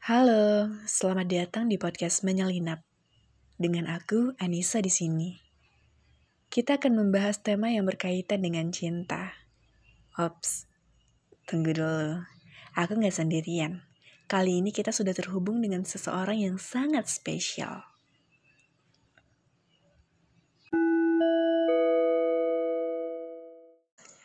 Halo, 0.00 0.72
selamat 0.88 1.28
datang 1.28 1.68
di 1.68 1.76
podcast 1.76 2.24
Menyelinap. 2.24 2.80
Dengan 3.60 3.84
aku, 3.84 4.32
Anissa 4.40 4.80
di 4.80 4.88
sini. 4.88 5.36
Kita 6.48 6.80
akan 6.80 7.04
membahas 7.04 7.44
tema 7.44 7.68
yang 7.68 7.84
berkaitan 7.84 8.40
dengan 8.40 8.72
cinta. 8.72 9.36
Ops, 10.16 10.64
tunggu 11.44 11.76
dulu. 11.76 12.16
Aku 12.80 12.96
nggak 12.96 13.12
sendirian. 13.12 13.84
Kali 14.24 14.64
ini 14.64 14.72
kita 14.72 14.88
sudah 14.88 15.12
terhubung 15.12 15.60
dengan 15.60 15.84
seseorang 15.84 16.48
yang 16.48 16.56
sangat 16.56 17.04
spesial. 17.04 17.84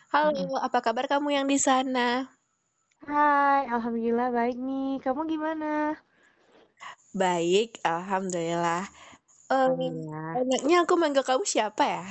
Halo, 0.08 0.56
apa 0.56 0.80
kabar 0.80 1.12
kamu 1.12 1.36
yang 1.36 1.52
di 1.52 1.60
sana? 1.60 2.35
Hai, 3.04 3.62
alhamdulillah 3.74 4.28
baik 4.38 4.56
nih. 4.68 4.88
Kamu 5.04 5.22
gimana? 5.32 5.66
Baik, 7.16 7.80
alhamdulillah. 7.88 8.86
Oh 9.50 9.72
iya. 9.82 10.40
enaknya 10.40 10.76
aku 10.86 10.94
manggil 11.02 11.24
kamu 11.26 11.46
siapa 11.48 11.84
ya? 11.86 12.04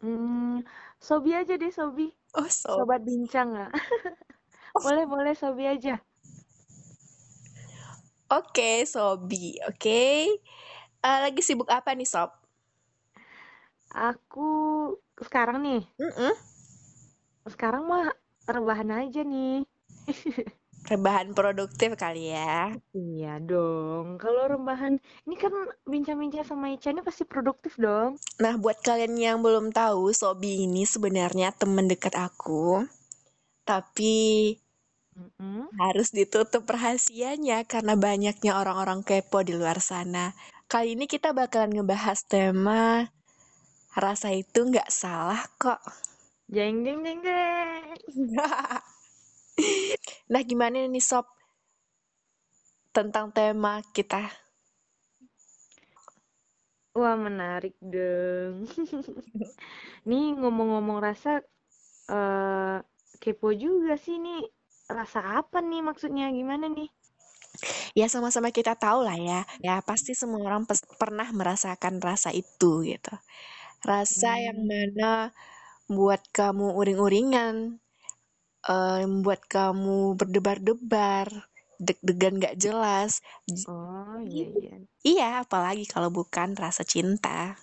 Hmm, 0.00 0.60
Sobi 1.06 1.30
aja 1.40 1.54
deh, 1.60 1.70
Sobi. 1.78 2.02
Oh, 2.34 2.46
so. 2.48 2.74
Sobat 2.74 3.00
bincang 3.08 3.48
nggak? 3.54 3.70
boleh, 4.82 5.04
boleh 5.12 5.34
Sobi 5.42 5.64
aja. 5.74 5.92
Oke, 8.32 8.84
Sobi. 8.88 9.60
Oke. 9.68 10.26
Eh, 11.02 11.18
lagi 11.24 11.42
sibuk 11.44 11.68
apa 11.70 11.90
nih, 11.98 12.06
Sob? 12.08 12.30
Aku 14.08 14.48
sekarang 15.24 15.58
nih, 15.64 15.80
Mm-mm. 16.00 16.32
sekarang 17.52 17.82
mah 17.90 18.04
rebahan 18.48 18.90
aja 19.00 19.20
nih. 19.24 19.62
Rebahan 20.90 21.28
produktif 21.38 21.90
kali 22.02 22.24
ya. 22.34 22.54
Iya 22.98 23.28
dong. 23.48 24.06
Kalau 24.22 24.42
rebahan, 24.52 24.94
ini 25.26 25.34
kan 25.42 25.52
bincang-bincang 25.92 26.44
sama 26.50 26.66
Ica 26.74 26.88
ini 26.92 27.02
pasti 27.08 27.24
produktif 27.32 27.72
dong. 27.84 28.10
Nah, 28.44 28.54
buat 28.62 28.78
kalian 28.86 29.14
yang 29.26 29.38
belum 29.46 29.66
tahu, 29.80 30.04
Sobi 30.20 30.52
ini 30.66 30.82
sebenarnya 30.94 31.48
teman 31.60 31.86
dekat 31.92 32.14
aku. 32.26 32.64
Tapi 33.70 34.14
Mm-mm. 35.16 35.68
harus 35.82 36.08
ditutup 36.18 36.64
rahasianya 36.74 37.58
karena 37.72 37.94
banyaknya 38.06 38.52
orang-orang 38.60 39.00
kepo 39.08 39.38
di 39.48 39.52
luar 39.60 39.78
sana. 39.90 40.24
Kali 40.72 40.88
ini 40.96 41.04
kita 41.14 41.28
bakalan 41.36 41.72
ngebahas 41.76 42.18
tema 42.32 42.82
rasa 44.04 44.28
itu 44.42 44.60
nggak 44.70 44.88
salah 45.00 45.42
kok. 45.62 45.80
Jeng 46.54 46.76
jeng 46.84 47.00
jeng 47.04 47.20
jeng. 47.26 47.84
nah, 50.32 50.42
gimana 50.42 50.88
nih 50.88 51.04
Sob 51.04 51.26
tentang 52.96 53.26
tema 53.36 53.74
kita? 53.96 54.22
Wah, 56.98 57.16
menarik 57.26 57.74
dong. 57.94 58.54
Nih 60.08 60.24
ngomong-ngomong 60.40 60.98
rasa 61.06 61.30
eh 62.16 62.76
kepo 63.22 63.48
juga 63.64 63.92
sih 64.04 64.16
nih. 64.26 64.40
Rasa 64.98 65.20
apa 65.40 65.58
nih 65.70 65.80
maksudnya? 65.88 66.24
Gimana 66.38 66.66
nih? 66.76 66.88
Ya 67.98 68.06
sama-sama 68.08 68.50
kita 68.52 68.74
tahu 68.76 69.04
lah 69.06 69.16
ya. 69.16 69.40
Ya 69.64 69.80
pasti 69.84 70.12
semua 70.16 70.40
orang 70.44 70.64
pernah 71.00 71.28
merasakan 71.32 71.98
rasa 72.02 72.30
itu 72.34 72.84
gitu. 72.86 73.12
Rasa 73.84 74.38
yang 74.40 74.58
Hmm. 74.62 74.68
mana 74.70 75.12
buat 75.90 76.22
kamu 76.30 76.78
uring-uringan, 76.78 77.78
eh, 78.68 79.02
membuat 79.06 79.46
kamu 79.48 80.14
berdebar-debar, 80.18 81.26
deg-degan 81.82 82.38
gak 82.38 82.58
jelas. 82.58 83.18
Oh, 83.66 84.18
iya 84.22 84.46
iya. 84.54 84.76
Iya, 85.02 85.28
apalagi 85.42 85.82
kalau 85.90 86.14
bukan 86.14 86.54
rasa 86.54 86.86
cinta. 86.86 87.58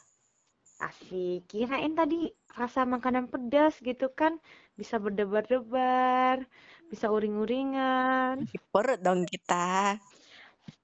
Asik. 0.80 1.48
Kirain 1.52 1.92
tadi 1.96 2.32
rasa 2.56 2.88
makanan 2.88 3.28
pedas 3.28 3.80
gitu 3.84 4.12
kan 4.16 4.40
bisa 4.80 4.96
berdebar-debar, 5.00 6.44
bisa 6.88 7.12
uring-uringan. 7.12 8.48
Perut 8.72 9.00
dong 9.04 9.28
kita. 9.28 10.00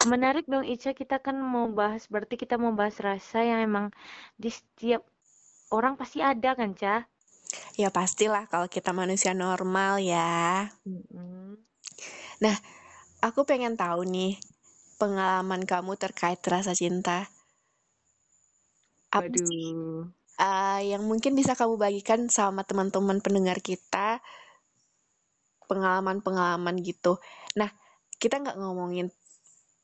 Menarik 0.04 0.46
dong 0.52 0.68
Ica, 0.68 0.92
kita 0.92 1.24
kan 1.24 1.40
mau 1.40 1.72
bahas 1.72 2.08
berarti 2.12 2.36
kita 2.36 2.60
mau 2.60 2.76
bahas 2.76 3.00
rasa 3.00 3.40
yang 3.44 3.64
emang 3.64 3.88
di 4.36 4.52
setiap 4.52 5.04
orang 5.72 5.96
pasti 5.96 6.20
ada 6.20 6.56
kan, 6.60 6.76
Ca? 6.76 7.08
Ya 7.76 7.90
pastilah 7.92 8.48
kalau 8.52 8.68
kita 8.72 8.92
manusia 8.96 9.36
normal 9.36 10.00
ya. 10.00 10.72
Nah, 12.44 12.56
aku 13.24 13.44
pengen 13.48 13.76
tahu 13.80 14.04
nih 14.08 14.40
pengalaman 15.00 15.64
kamu 15.68 16.00
terkait 16.00 16.40
rasa 16.48 16.72
cinta. 16.76 17.28
Apa 19.12 19.32
sih 19.40 19.76
Waduh. 19.76 20.12
uh, 20.40 20.80
yang 20.84 21.04
mungkin 21.08 21.36
bisa 21.40 21.56
kamu 21.56 21.80
bagikan 21.80 22.28
sama 22.28 22.68
teman-teman 22.68 23.20
pendengar 23.24 23.60
kita 23.64 24.20
pengalaman-pengalaman 25.66 26.76
gitu. 26.86 27.18
Nah, 27.58 27.72
kita 28.22 28.40
nggak 28.44 28.58
ngomongin 28.60 29.10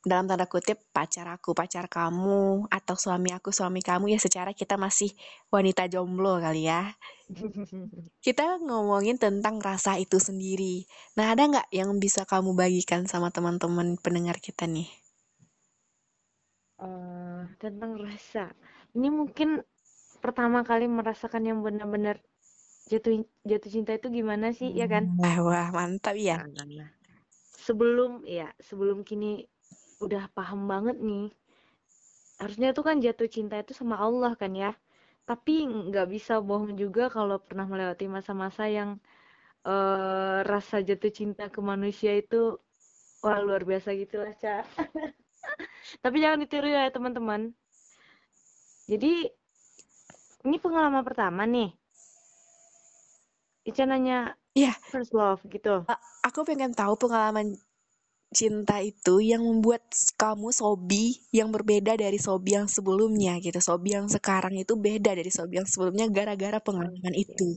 dalam 0.02 0.26
tanda 0.30 0.46
kutip 0.50 0.78
pacar 0.96 1.28
aku, 1.30 1.54
pacar 1.54 1.86
kamu, 1.86 2.66
atau 2.70 2.96
suami 2.98 3.30
aku, 3.38 3.50
suami 3.54 3.82
kamu 3.86 4.14
ya 4.14 4.20
secara 4.22 4.52
kita 4.52 4.76
masih 4.78 5.14
wanita 5.54 5.86
jomblo 5.92 6.42
kali 6.42 6.68
ya. 6.70 6.94
Kita 8.26 8.62
ngomongin 8.62 9.18
tentang 9.18 9.58
rasa 9.58 9.98
itu 9.98 10.22
sendiri. 10.22 10.86
Nah, 11.18 11.34
ada 11.34 11.42
nggak 11.50 11.68
yang 11.74 11.98
bisa 11.98 12.22
kamu 12.22 12.54
bagikan 12.54 13.10
sama 13.10 13.34
teman-teman 13.34 13.98
pendengar 13.98 14.38
kita 14.38 14.70
nih? 14.70 14.86
Eh, 16.82 17.42
tentang 17.62 17.94
rasa. 17.98 18.54
Ini 18.98 19.10
mungkin 19.14 19.62
pertama 20.18 20.66
kali 20.66 20.90
merasakan 20.90 21.46
yang 21.50 21.60
benar-benar 21.66 22.22
jatuh 22.90 23.22
jatuh 23.46 23.70
cinta 23.70 23.94
itu 23.94 24.10
gimana 24.10 24.50
sih, 24.50 24.70
ya 24.74 24.90
kan? 24.90 25.10
Wah, 25.22 25.38
wah, 25.46 25.68
mantap 25.70 26.18
ya. 26.18 26.42
Nah, 26.42 26.90
sebelum 27.54 28.26
ya, 28.26 28.50
sebelum 28.58 29.06
kini 29.06 29.46
udah 30.06 30.24
paham 30.36 30.62
banget 30.72 30.98
nih. 31.10 31.26
Harusnya 32.42 32.70
tuh 32.78 32.84
kan 32.88 32.98
jatuh 33.06 33.30
cinta 33.36 33.56
itu 33.64 33.74
sama 33.80 33.96
Allah 34.06 34.32
kan 34.42 34.52
ya. 34.64 34.72
Tapi 35.30 35.54
nggak 35.90 36.08
bisa 36.14 36.34
bohong 36.48 36.74
juga 36.84 37.04
kalau 37.16 37.38
pernah 37.48 37.66
melewati 37.72 38.06
masa-masa 38.16 38.64
yang 38.78 38.90
eh 39.70 40.40
rasa 40.52 40.76
jatuh 40.90 41.12
cinta 41.20 41.44
ke 41.54 41.60
manusia 41.72 42.12
itu 42.22 42.58
wah 43.24 43.40
luar 43.46 43.62
biasa 43.70 43.90
gitu 44.02 44.16
lah, 44.24 44.34
Ca. 44.42 44.56
Tapi 46.04 46.16
jangan 46.24 46.40
ditiru 46.44 46.68
ya, 46.70 46.90
teman-teman. 46.96 47.42
Jadi, 48.92 49.30
ini 50.46 50.58
pengalaman 50.58 51.04
pertama 51.06 51.46
nih. 51.46 51.70
Ica 53.70 53.86
nanya 53.86 54.34
Iya, 54.58 54.74
first 54.92 55.14
love 55.14 55.40
gitu. 55.48 55.86
aku 56.28 56.40
pengen 56.44 56.74
tahu 56.76 56.94
pengalaman 57.00 57.56
cinta 58.32 58.80
itu 58.80 59.20
yang 59.20 59.44
membuat 59.44 59.84
kamu 60.16 60.56
Sobi 60.56 61.20
yang 61.36 61.52
berbeda 61.52 62.00
dari 62.00 62.16
Sobi 62.16 62.56
yang 62.56 62.68
sebelumnya 62.72 63.38
gitu. 63.44 63.60
Sobi 63.60 63.94
yang 64.00 64.08
sekarang 64.08 64.56
itu 64.56 64.80
beda 64.80 65.12
dari 65.20 65.28
Sobi 65.28 65.60
yang 65.60 65.68
sebelumnya 65.68 66.08
gara-gara 66.08 66.64
pengalaman 66.64 67.12
Oke. 67.12 67.24
itu. 67.28 67.50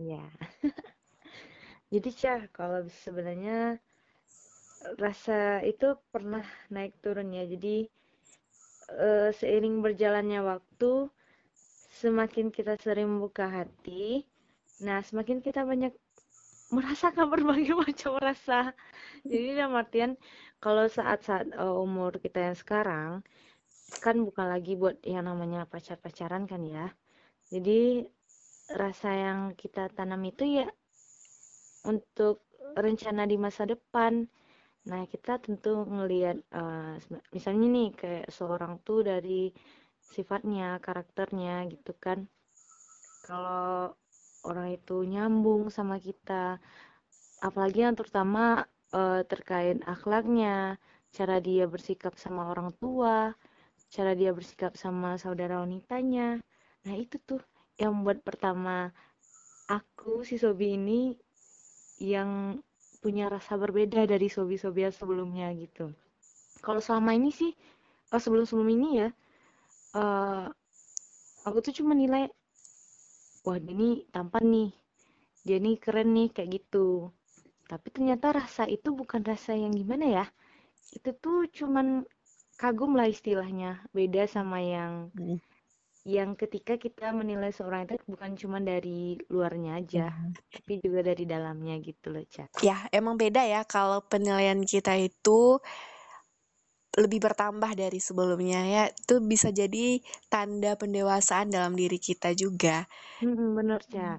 Iya. 0.00 0.24
Jadi, 1.92 2.10
Ca, 2.16 2.48
kalau 2.50 2.88
sebenarnya 3.06 3.78
rasa 4.96 5.60
itu 5.62 5.94
pernah 6.10 6.42
naik 6.72 6.96
turun 7.04 7.30
ya. 7.30 7.44
Jadi, 7.44 7.86
eh, 8.88 9.30
seiring 9.36 9.84
berjalannya 9.84 10.40
waktu, 10.42 11.12
semakin 12.00 12.50
kita 12.50 12.74
sering 12.80 13.22
buka 13.22 13.46
hati, 13.46 14.26
nah 14.82 14.98
semakin 15.04 15.38
kita 15.38 15.62
banyak 15.62 15.94
merasakan 16.72 17.26
berbagai 17.32 17.74
macam 17.86 18.12
rasa. 18.20 18.72
Jadi 19.30 19.48
dalam 19.58 19.74
artian 19.82 20.12
kalau 20.64 20.86
saat-saat 20.88 21.46
eh, 21.54 21.76
umur 21.86 22.12
kita 22.24 22.38
yang 22.52 22.56
sekarang 22.58 23.10
kan 24.04 24.16
bukan 24.26 24.46
lagi 24.54 24.72
buat 24.80 24.96
yang 25.14 25.24
namanya 25.30 25.60
pacar-pacaran 25.72 26.44
kan 26.50 26.62
ya. 26.66 26.86
Jadi 27.52 28.04
rasa 28.80 29.08
yang 29.24 29.40
kita 29.60 29.82
tanam 29.96 30.20
itu 30.30 30.44
ya 30.58 30.66
untuk 31.92 32.36
rencana 32.84 33.22
di 33.30 33.36
masa 33.44 33.62
depan. 33.72 34.12
Nah, 34.90 35.02
kita 35.12 35.32
tentu 35.44 35.72
ngelihat 35.94 36.38
eh, 36.60 36.94
sem- 37.04 37.26
misalnya 37.36 37.66
nih 37.76 37.88
kayak 38.00 38.26
seorang 38.36 38.72
tuh 38.86 39.00
dari 39.10 39.52
sifatnya, 40.16 40.66
karakternya 40.86 41.54
gitu 41.72 41.92
kan. 42.04 42.18
Kalau 43.26 43.96
orang 44.44 44.76
itu 44.76 45.02
nyambung 45.04 45.72
sama 45.72 45.96
kita, 45.98 46.60
apalagi 47.40 47.84
yang 47.84 47.96
terutama 47.98 48.64
eh, 48.92 49.22
terkait 49.26 49.80
akhlaknya, 49.84 50.76
cara 51.16 51.36
dia 51.40 51.64
bersikap 51.68 52.14
sama 52.20 52.52
orang 52.52 52.70
tua, 52.78 53.32
cara 53.94 54.12
dia 54.18 54.30
bersikap 54.34 54.74
sama 54.74 55.16
saudara 55.20 55.62
wanitanya. 55.62 56.40
Nah, 56.84 56.94
itu 56.94 57.16
tuh 57.22 57.40
yang 57.80 57.96
membuat 57.96 58.22
pertama 58.22 58.92
aku 59.70 60.22
si 60.28 60.36
Sobi 60.36 60.76
ini 60.76 61.16
yang 62.02 62.60
punya 63.00 63.28
rasa 63.28 63.60
berbeda 63.60 64.08
dari 64.08 64.32
sobi-sobian 64.32 64.90
sebelumnya 64.90 65.52
gitu. 65.52 65.92
Kalau 66.64 66.80
selama 66.80 67.12
ini 67.12 67.28
sih, 67.28 67.52
oh 68.10 68.20
sebelum-sebelum 68.20 68.68
ini 68.72 68.88
ya, 69.04 69.08
uh, 69.92 70.48
aku 71.44 71.58
tuh 71.60 71.84
cuma 71.84 71.92
nilai, 71.92 72.32
wah 73.44 73.58
dia 73.60 73.72
ini 73.76 74.08
tampan 74.10 74.44
nih, 74.48 74.70
dia 75.46 75.56
ini 75.60 75.76
keren 75.76 76.16
nih 76.16 76.28
kayak 76.34 76.50
gitu. 76.60 77.12
Tapi 77.68 77.86
ternyata 77.94 78.32
rasa 78.32 78.64
itu 78.68 78.92
bukan 78.92 79.22
rasa 79.24 79.56
yang 79.56 79.72
gimana 79.72 80.04
ya, 80.08 80.26
itu 80.96 81.10
tuh 81.16 81.48
cuman 81.52 82.04
kagum 82.60 82.96
lah 82.96 83.08
istilahnya, 83.08 83.84
beda 83.92 84.24
sama 84.28 84.58
yang 84.60 85.12
hmm 85.16 85.38
yang 86.04 86.36
ketika 86.36 86.76
kita 86.76 87.16
menilai 87.16 87.48
seorang 87.48 87.88
itu 87.88 87.96
bukan 88.04 88.36
cuma 88.36 88.60
dari 88.60 89.16
luarnya 89.32 89.80
aja, 89.80 90.06
hmm. 90.12 90.36
tapi 90.52 90.72
juga 90.84 91.00
dari 91.00 91.24
dalamnya 91.24 91.80
gitu 91.80 92.12
loh, 92.12 92.24
Cak. 92.28 92.60
Ya, 92.60 92.76
emang 92.92 93.16
beda 93.16 93.40
ya 93.40 93.64
kalau 93.64 94.04
penilaian 94.04 94.60
kita 94.68 95.00
itu 95.00 95.56
lebih 96.94 97.22
bertambah 97.22 97.74
dari 97.74 97.98
sebelumnya 97.98 98.62
ya. 98.64 98.84
Itu 98.90 99.18
bisa 99.22 99.50
jadi 99.50 99.98
tanda 100.30 100.78
pendewasaan 100.78 101.50
dalam 101.50 101.74
diri 101.74 101.98
kita 101.98 102.34
juga. 102.34 102.86
Hmm, 103.22 103.58
bener, 103.58 103.80
Cak. 103.86 104.18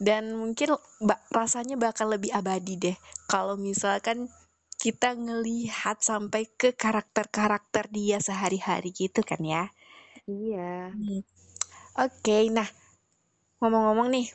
Dan 0.00 0.32
mungkin 0.32 0.80
rasanya 1.28 1.76
bakal 1.76 2.16
lebih 2.16 2.32
abadi 2.32 2.80
deh 2.80 2.96
kalau 3.28 3.60
misalkan 3.60 4.32
kita 4.80 5.12
ngelihat 5.12 6.00
sampai 6.00 6.48
ke 6.56 6.72
karakter-karakter 6.72 7.92
dia 7.92 8.16
sehari-hari 8.16 8.96
gitu 8.96 9.20
kan 9.20 9.44
ya. 9.44 9.68
Iya. 10.24 10.96
Hmm. 10.96 11.20
Oke, 12.00 12.48
nah 12.48 12.64
ngomong-ngomong 13.60 14.08
nih, 14.08 14.26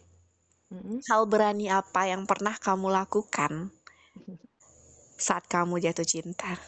hmm. 0.69 1.01
hal 1.09 1.25
berani 1.25 1.65
apa 1.73 2.13
yang 2.13 2.29
pernah 2.29 2.53
kamu 2.61 2.93
lakukan 2.93 3.73
saat 5.25 5.49
kamu 5.49 5.81
jatuh 5.81 6.05
cinta? 6.05 6.61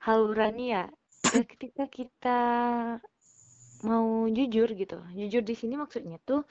Hal 0.00 0.32
berani 0.32 0.72
ya, 0.72 0.84
ya 1.32 1.42
ketika 1.44 1.84
kita 1.84 2.38
mau 3.84 4.24
jujur 4.32 4.68
gitu. 4.72 4.98
Jujur 5.12 5.42
di 5.44 5.54
sini 5.56 5.76
maksudnya 5.76 6.16
tuh 6.24 6.44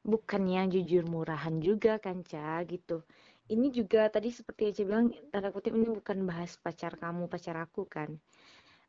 bukannya 0.00 0.72
jujur 0.72 1.04
murahan 1.04 1.60
juga 1.60 2.00
kan, 2.00 2.24
Ca, 2.24 2.64
gitu. 2.64 3.04
Ini 3.46 3.70
juga 3.70 4.08
tadi 4.10 4.32
seperti 4.32 4.60
yang 4.70 4.74
saya 4.74 4.86
bilang, 4.88 5.06
tanda 5.30 5.48
kutip 5.54 5.72
ini 5.76 5.86
bukan 5.92 6.18
bahas 6.26 6.56
pacar 6.58 6.96
kamu, 6.98 7.28
pacar 7.28 7.56
aku 7.60 7.84
kan. 7.86 8.10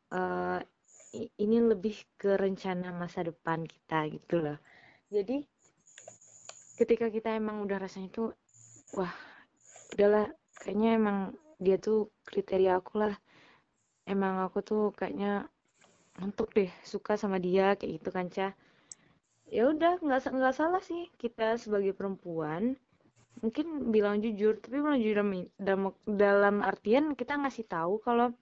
Uh, 0.08 0.58
ini 1.14 1.60
lebih 1.60 1.96
ke 2.16 2.36
rencana 2.36 2.92
masa 2.92 3.24
depan 3.24 3.64
kita 3.64 4.08
gitu 4.08 4.40
loh. 4.40 4.58
Jadi 5.08 5.44
ketika 6.80 7.12
kita 7.12 7.36
emang 7.36 7.64
udah 7.64 7.76
rasanya 7.80 8.08
tuh 8.12 8.28
wah 8.96 9.12
udahlah 9.96 10.28
kayaknya 10.60 10.96
emang 10.96 11.18
dia 11.60 11.76
tuh 11.76 12.08
kriteria 12.28 12.80
aku 12.80 13.04
lah. 13.04 13.14
Emang 14.08 14.34
aku 14.46 14.58
tuh 14.64 14.82
kayaknya 14.98 15.46
untuk 16.26 16.50
deh 16.56 16.70
suka 16.82 17.14
sama 17.20 17.38
dia 17.38 17.76
kayak 17.78 17.92
gitu 18.00 18.08
kan 18.16 18.26
cah 18.34 18.52
ya 19.48 19.62
udah 19.72 19.92
nggak 20.04 20.20
nggak 20.28 20.54
salah 20.56 20.82
sih 20.82 21.08
kita 21.22 21.56
sebagai 21.56 21.92
perempuan 21.96 22.76
mungkin 23.38 23.94
bilang 23.94 24.18
jujur 24.24 24.58
tapi 24.58 24.82
bilang 24.82 24.98
jujur 24.98 25.18
dalam 25.56 25.82
dalam 26.04 26.56
artian 26.60 27.14
kita 27.14 27.38
ngasih 27.38 27.64
tahu 27.70 28.02
kalau 28.02 28.34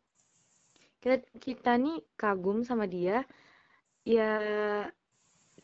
kita 1.04 1.22
kita 1.38 1.72
nih 1.76 2.00
kagum 2.16 2.64
sama 2.64 2.88
dia 2.88 3.22
ya 4.02 4.30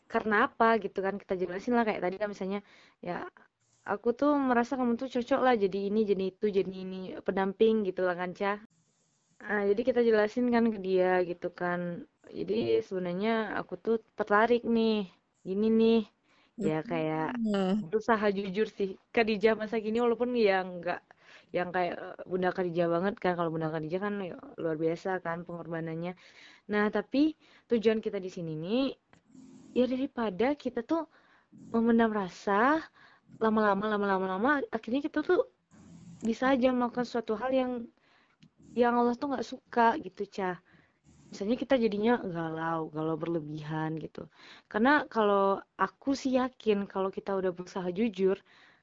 karena 0.07 0.35
apa 0.47 0.77
gitu 0.83 0.99
kan 1.01 1.15
kita 1.17 1.33
jelasin 1.41 1.73
lah 1.73 1.83
kayak 1.87 2.01
tadi 2.05 2.15
kan 2.21 2.29
misalnya 2.29 2.59
ya 3.01 3.25
aku 3.83 4.13
tuh 4.13 4.31
merasa 4.37 4.77
kamu 4.79 4.93
tuh 5.01 5.09
cocok 5.09 5.39
lah 5.41 5.55
jadi 5.57 5.79
ini 5.89 6.01
jadi 6.05 6.23
itu 6.31 6.45
jadi 6.53 6.71
ini 6.85 6.99
pendamping 7.25 7.83
gitu 7.89 8.05
lah 8.05 8.15
kan 8.15 8.31
cah 8.37 8.61
nah, 9.43 9.61
jadi 9.69 9.81
kita 9.89 10.01
jelasin 10.07 10.45
kan 10.55 10.65
ke 10.73 10.79
dia 10.87 11.21
gitu 11.29 11.47
kan. 11.61 11.81
Jadi 12.31 12.81
sebenarnya 12.87 13.53
aku 13.59 13.73
tuh 13.85 13.95
tertarik 14.17 14.61
nih 14.65 15.09
gini 15.47 15.67
nih. 15.81 15.99
Ya 16.67 16.79
kayak 16.85 17.35
berusaha 17.89 18.25
jujur 18.37 18.67
sih. 18.77 18.89
Khadijah 19.13 19.53
masa 19.61 19.75
gini 19.85 19.97
walaupun 20.03 20.31
ya 20.37 20.63
nggak 20.63 20.99
yang 21.57 21.69
kayak 21.75 21.95
eh, 21.97 22.17
Bunda 22.29 22.49
Khadijah 22.55 22.87
banget 22.93 23.15
kan. 23.23 23.33
Kalau 23.37 23.49
Bunda 23.53 23.69
Khadijah 23.73 23.99
kan 24.05 24.13
ya, 24.21 24.37
luar 24.61 24.77
biasa 24.83 25.09
kan 25.25 25.37
pengorbanannya. 25.47 26.13
Nah 26.71 26.85
tapi 26.97 27.35
tujuan 27.69 27.99
kita 28.05 28.17
di 28.21 28.29
sini 28.31 28.53
nih 28.57 28.83
ya 29.73 29.85
daripada 29.89 30.53
kita 30.53 30.85
tuh 30.85 31.09
memendam 31.73 32.13
rasa 32.13 32.81
lama-lama 33.41 33.85
lama-lama 33.89 34.25
lama 34.37 34.51
akhirnya 34.69 35.01
kita 35.01 35.25
tuh 35.25 35.49
bisa 36.23 36.53
aja 36.53 36.69
melakukan 36.71 37.03
suatu 37.03 37.33
hal 37.35 37.51
yang 37.51 37.71
yang 38.73 38.93
Allah 38.99 39.15
tuh 39.17 39.33
nggak 39.33 39.45
suka 39.45 39.97
gitu 40.01 40.25
cah 40.29 40.57
misalnya 41.29 41.57
kita 41.57 41.75
jadinya 41.81 42.21
galau 42.21 42.93
galau 42.93 43.17
berlebihan 43.17 43.97
gitu. 43.97 44.29
Karena 44.69 45.05
kalau 45.09 45.57
aku 45.77 46.13
sih 46.13 46.37
yakin 46.37 46.85
kalau 46.85 47.09
kita 47.09 47.33
udah 47.33 47.49
berusaha 47.49 47.89
jujur 47.89 48.37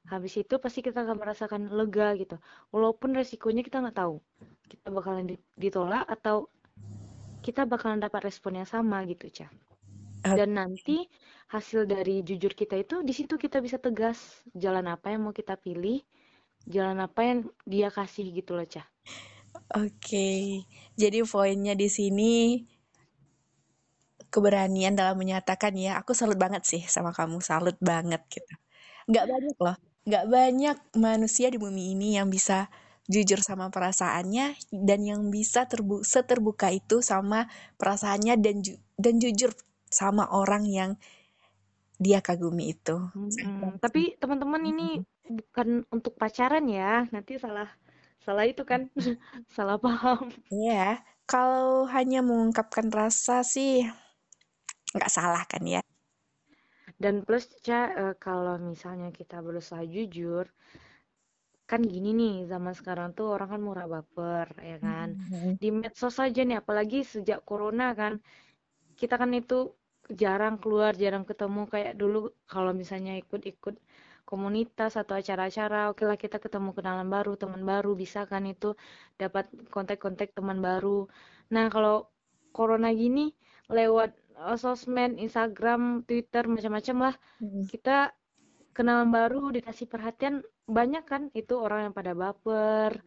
habis 0.09 0.33
itu 0.35 0.57
pasti 0.57 0.83
kita 0.83 1.05
akan 1.07 1.15
merasakan 1.15 1.61
lega 1.71 2.11
gitu. 2.19 2.35
Walaupun 2.75 3.15
resikonya 3.15 3.63
kita 3.63 3.79
nggak 3.79 3.97
tahu 4.03 4.19
kita 4.71 4.87
bakalan 4.91 5.35
ditolak 5.59 6.07
atau 6.07 6.47
kita 7.43 7.65
bakalan 7.65 7.99
dapat 7.99 8.31
respon 8.31 8.61
yang 8.61 8.69
sama 8.69 9.03
gitu 9.09 9.27
cah 9.27 9.51
dan 10.21 10.53
nanti 10.53 11.09
hasil 11.49 11.89
dari 11.89 12.21
jujur 12.21 12.53
kita 12.53 12.77
itu 12.77 13.01
di 13.01 13.11
situ 13.11 13.35
kita 13.35 13.57
bisa 13.59 13.81
tegas 13.81 14.45
jalan 14.53 14.85
apa 14.87 15.11
yang 15.11 15.25
mau 15.25 15.33
kita 15.33 15.57
pilih 15.57 15.99
jalan 16.69 17.01
apa 17.01 17.21
yang 17.25 17.39
dia 17.65 17.89
kasih 17.89 18.29
gitu 18.29 18.53
loh 18.53 18.63
cah 18.69 18.85
oke. 19.75 20.29
Jadi 20.95 21.17
poinnya 21.25 21.73
di 21.73 21.87
sini 21.87 22.33
keberanian 24.31 24.95
dalam 24.95 25.19
menyatakan 25.19 25.75
ya 25.75 25.99
aku 25.99 26.15
salut 26.15 26.39
banget 26.39 26.63
sih 26.63 26.81
sama 26.87 27.11
kamu 27.11 27.43
salut 27.43 27.75
banget 27.83 28.23
gitu. 28.31 28.53
Nggak 29.11 29.25
banyak 29.27 29.57
loh. 29.59 29.77
Gak 30.01 30.25
banyak 30.33 30.77
manusia 30.97 31.53
di 31.53 31.61
bumi 31.61 31.93
ini 31.93 32.17
yang 32.17 32.25
bisa 32.33 32.73
jujur 33.05 33.37
sama 33.37 33.69
perasaannya 33.69 34.57
dan 34.73 34.99
yang 35.05 35.29
bisa 35.29 35.69
terbu 35.69 36.01
seterbuka 36.01 36.73
itu 36.73 37.05
sama 37.05 37.45
perasaannya 37.77 38.33
dan 38.41 38.65
ju 38.65 38.81
dan 38.97 39.21
jujur 39.21 39.53
sama 39.93 40.25
orang 40.33 40.65
yang 40.65 40.91
dia 42.01 42.17
kagumi 42.17 42.73
itu. 42.73 42.97
Hmm, 43.13 43.77
tapi 43.77 44.17
teman-teman 44.17 44.63
ini 44.65 45.05
bukan 45.29 45.85
untuk 45.93 46.17
pacaran 46.17 46.65
ya, 46.65 47.05
nanti 47.13 47.37
salah 47.37 47.69
salah 48.21 48.45
itu 48.45 48.63
kan 48.63 48.87
salah 49.55 49.77
paham. 49.81 50.29
Iya, 50.53 51.01
kalau 51.25 51.89
hanya 51.89 52.21
mengungkapkan 52.21 52.87
rasa 52.93 53.41
sih 53.41 53.85
nggak 54.91 55.11
salah 55.11 55.43
kan 55.47 55.63
ya. 55.65 55.81
Dan 57.01 57.25
plus, 57.25 57.49
Ca, 57.65 57.89
uh, 57.97 58.13
kalau 58.21 58.61
misalnya 58.61 59.09
kita 59.09 59.41
berusaha 59.41 59.81
jujur, 59.81 60.45
kan 61.65 61.81
gini 61.81 62.13
nih, 62.13 62.35
zaman 62.45 62.77
sekarang 62.77 63.17
tuh 63.17 63.33
orang 63.33 63.57
kan 63.57 63.61
murah 63.63 63.87
baper, 63.89 64.53
ya 64.61 64.77
kan? 64.77 65.17
Mm-hmm. 65.17 65.51
Di 65.57 65.69
medsos 65.73 66.21
aja 66.21 66.41
nih, 66.45 66.61
apalagi 66.61 67.01
sejak 67.01 67.41
corona 67.41 67.97
kan, 67.97 68.21
kita 68.99 69.17
kan 69.17 69.33
itu 69.33 69.73
jarang 70.13 70.61
keluar, 70.61 70.93
jarang 70.93 71.25
ketemu 71.25 71.65
kayak 71.71 71.93
dulu 71.97 72.29
kalau 72.45 72.75
misalnya 72.75 73.17
ikut-ikut 73.17 73.81
komunitas 74.31 74.95
atau 74.95 75.19
acara-acara, 75.19 75.91
oke 75.91 76.07
lah 76.07 76.15
kita 76.15 76.39
ketemu 76.39 76.71
kenalan 76.71 77.11
baru, 77.11 77.35
teman 77.35 77.67
baru, 77.67 77.91
bisa 77.99 78.23
kan 78.31 78.47
itu 78.47 78.79
dapat 79.19 79.51
kontak-kontak 79.67 80.31
teman 80.31 80.63
baru. 80.63 81.11
Nah, 81.51 81.67
kalau 81.67 82.07
corona 82.55 82.95
gini 82.95 83.35
lewat 83.67 84.15
uh, 84.39 84.55
sosmed, 84.55 85.19
Instagram, 85.19 86.07
Twitter, 86.07 86.47
macam-macam 86.47 87.11
lah. 87.11 87.15
Hmm. 87.43 87.67
Kita 87.67 88.15
kenalan 88.71 89.11
baru, 89.11 89.51
dikasih 89.51 89.87
perhatian 89.91 90.43
banyak 90.63 91.03
kan 91.03 91.27
itu 91.35 91.59
orang 91.59 91.91
yang 91.91 91.93
pada 91.95 92.15
baper, 92.15 93.03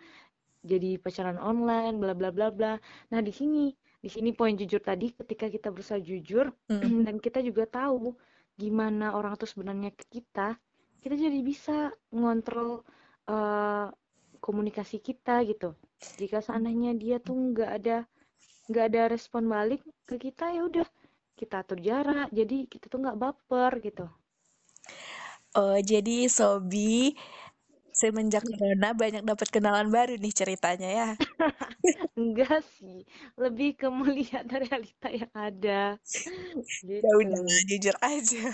jadi 0.65 1.01
pacaran 1.01 1.41
online, 1.41 1.97
bla 2.01 2.13
bla 2.17 2.29
bla 2.33 2.49
bla. 2.53 2.73
Nah 3.13 3.21
di 3.21 3.33
sini, 3.33 3.73
di 4.01 4.09
sini 4.13 4.33
poin 4.37 4.57
jujur 4.57 4.81
tadi, 4.81 5.13
ketika 5.13 5.49
kita 5.49 5.73
berusaha 5.73 6.01
jujur 6.01 6.53
hmm. 6.69 6.81
dan 7.09 7.17
kita 7.21 7.41
juga 7.45 7.65
tahu 7.69 8.17
gimana 8.55 9.13
orang 9.13 9.35
itu 9.35 9.49
sebenarnya 9.49 9.91
ke 9.93 10.05
kita, 10.21 10.57
kita 11.05 11.21
jadi 11.21 11.39
bisa 11.45 11.93
ngontrol 12.09 12.81
uh, 13.29 13.93
komunikasi 14.41 15.05
kita 15.05 15.45
gitu. 15.45 15.77
Jika 16.17 16.41
seandainya 16.41 16.97
dia 16.97 17.21
tuh 17.21 17.37
nggak 17.37 17.71
ada 17.71 18.09
nggak 18.65 18.85
ada 18.89 19.03
respon 19.13 19.45
balik 19.45 19.85
ke 20.09 20.17
kita 20.17 20.49
ya 20.57 20.65
udah 20.65 20.89
kita 21.37 21.61
atur 21.61 21.79
jarak 21.83 22.33
jadi 22.33 22.65
kita 22.65 22.89
tuh 22.89 22.99
nggak 23.05 23.19
baper 23.21 23.73
gitu 23.85 24.07
oh 25.53 25.79
jadi 25.85 26.31
Sobi 26.33 27.13
semenjak 28.01 28.43
corona 28.51 28.89
banyak 29.03 29.23
dapat 29.31 29.49
kenalan 29.55 29.89
baru 29.97 30.13
nih 30.23 30.35
ceritanya 30.41 30.89
ya. 30.99 31.09
Enggak 32.19 32.63
sih, 32.77 33.07
lebih 33.43 33.69
ke 33.81 33.87
melihat 34.01 34.45
realita 34.51 35.09
yang 35.11 35.33
ada. 35.35 35.99
Ya 37.05 37.11
Gitu. 37.19 37.21
udah, 37.21 37.41
jujur 37.69 37.97
aja. 38.01 38.45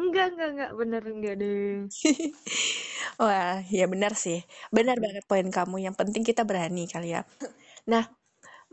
Enggak, 0.00 0.26
enggak, 0.30 0.48
enggak, 0.52 0.70
bener 0.80 1.02
enggak 1.12 1.34
deh. 1.40 1.62
Wah, 3.20 3.62
ya 3.76 3.84
benar 3.92 4.12
sih. 4.24 4.38
Benar 4.76 4.96
banget 5.04 5.24
poin 5.30 5.48
kamu. 5.56 5.76
Yang 5.86 5.94
penting 6.00 6.22
kita 6.28 6.42
berani 6.48 6.82
kali 6.92 7.14
ya. 7.16 7.22
Nah, 7.90 8.04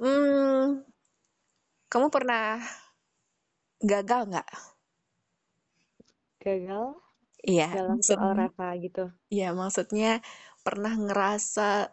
hmm, 0.02 0.86
kamu 1.90 2.08
pernah 2.14 2.62
gagal 3.90 4.22
nggak? 4.30 4.48
Gagal 6.44 6.96
Iya, 7.48 7.68
dalam 7.74 8.00
soal 8.04 8.36
maksudnya, 8.36 8.40
Rafa 8.40 8.68
gitu. 8.84 9.04
iya 9.34 9.48
maksudnya 9.56 10.20
pernah 10.66 10.94
ngerasa 11.00 11.92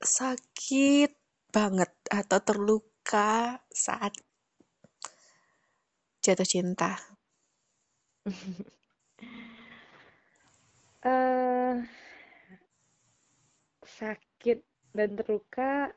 sakit 0.00 1.10
banget 1.56 1.90
atau 2.08 2.38
terluka 2.40 3.60
saat 3.68 4.12
jatuh 6.24 6.44
cinta. 6.44 6.90
eh 11.04 11.76
sakit 13.98 14.58
dan 14.96 15.10
terluka 15.18 15.92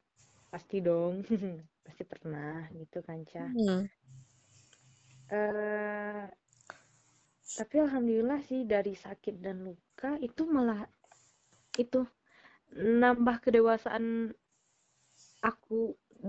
pasti 0.52 0.78
dong. 0.84 1.24
Pasti 1.84 2.04
pernah 2.08 2.64
gitu 2.80 3.04
kan, 3.04 3.20
Ca. 3.28 3.44
Hmm. 3.44 3.86
eh 5.32 6.24
tapi 7.58 7.76
alhamdulillah 7.86 8.40
sih 8.50 8.62
dari 8.74 8.94
sakit 9.06 9.36
dan 9.46 9.58
luka 9.68 10.12
itu 10.28 10.42
malah 10.56 10.80
itu 11.84 12.02
nambah 13.02 13.38
kedewasaan 13.44 14.06
aku 15.50 15.80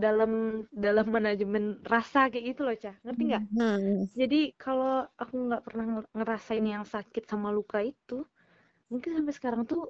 dalam 0.05 0.33
dalam 0.75 1.07
manajemen 1.17 1.65
rasa 1.87 2.21
kayak 2.31 2.45
gitu 2.55 2.61
loh, 2.67 2.77
Cah. 2.83 2.97
Ngerti 3.07 3.23
nggak? 3.31 3.45
Hmm. 3.57 4.05
Jadi 4.21 4.41
kalau 4.65 5.07
aku 5.23 5.35
nggak 5.49 5.63
pernah 5.67 5.87
nger- 5.93 6.13
ngerasain 6.19 6.67
yang 6.75 6.85
sakit 6.95 7.25
sama 7.33 7.49
luka 7.59 7.79
itu, 7.85 8.19
mungkin 8.93 9.11
sampai 9.19 9.35
sekarang 9.39 9.63
tuh 9.73 9.83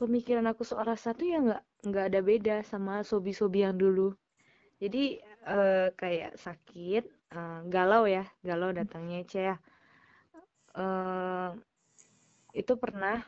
pemikiran 0.00 0.46
aku 0.52 0.62
soal 0.70 0.86
rasa 0.92 1.10
tuh 1.18 1.26
ya 1.32 1.38
nggak 1.46 1.62
nggak 1.88 2.04
ada 2.10 2.20
beda 2.30 2.56
sama 2.72 2.94
sobi-sobi 3.10 3.60
yang 3.66 3.76
dulu. 3.78 4.14
Jadi 4.82 5.02
eh, 5.56 5.88
kayak 6.00 6.32
sakit, 6.44 7.02
eh, 7.36 7.58
galau 7.74 8.04
ya, 8.16 8.24
galau 8.48 8.70
datangnya 8.78 9.18
Cah 9.30 9.42
ya. 9.50 9.56
Eh, 10.76 11.50
itu 12.52 12.72
pernah 12.76 13.24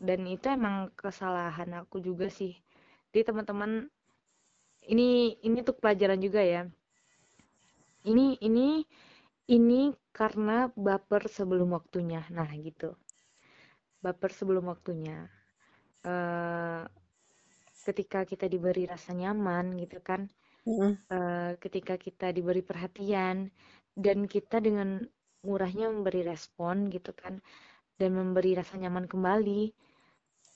dan 0.00 0.20
itu 0.24 0.48
emang 0.48 0.92
kesalahan 0.96 1.84
aku 1.84 2.00
juga 2.00 2.28
sih. 2.32 2.56
Jadi 3.12 3.32
teman-teman 3.32 3.88
ini 4.88 5.36
ini 5.44 5.56
untuk 5.60 5.80
pelajaran 5.80 6.20
juga 6.20 6.40
ya. 6.40 6.62
Ini 8.06 8.40
ini 8.40 8.80
ini 9.52 9.92
karena 10.16 10.72
baper 10.72 11.28
sebelum 11.28 11.76
waktunya. 11.76 12.24
Nah, 12.32 12.48
gitu. 12.56 12.96
Baper 14.00 14.32
sebelum 14.32 14.72
waktunya. 14.72 15.28
Eh 16.04 16.82
ketika 17.86 18.26
kita 18.26 18.50
diberi 18.50 18.88
rasa 18.88 19.12
nyaman 19.12 19.76
gitu 19.80 20.00
kan. 20.00 20.32
Hmm. 20.64 20.96
Eh 21.12 21.52
ketika 21.60 22.00
kita 22.00 22.32
diberi 22.32 22.64
perhatian 22.64 23.52
dan 23.96 24.18
kita 24.28 24.60
dengan 24.60 25.04
murahnya 25.46 25.86
memberi 25.94 26.20
respon 26.30 26.76
gitu 26.94 27.10
kan 27.20 27.34
dan 28.00 28.10
memberi 28.18 28.50
rasa 28.60 28.74
nyaman 28.82 29.06
kembali. 29.12 29.62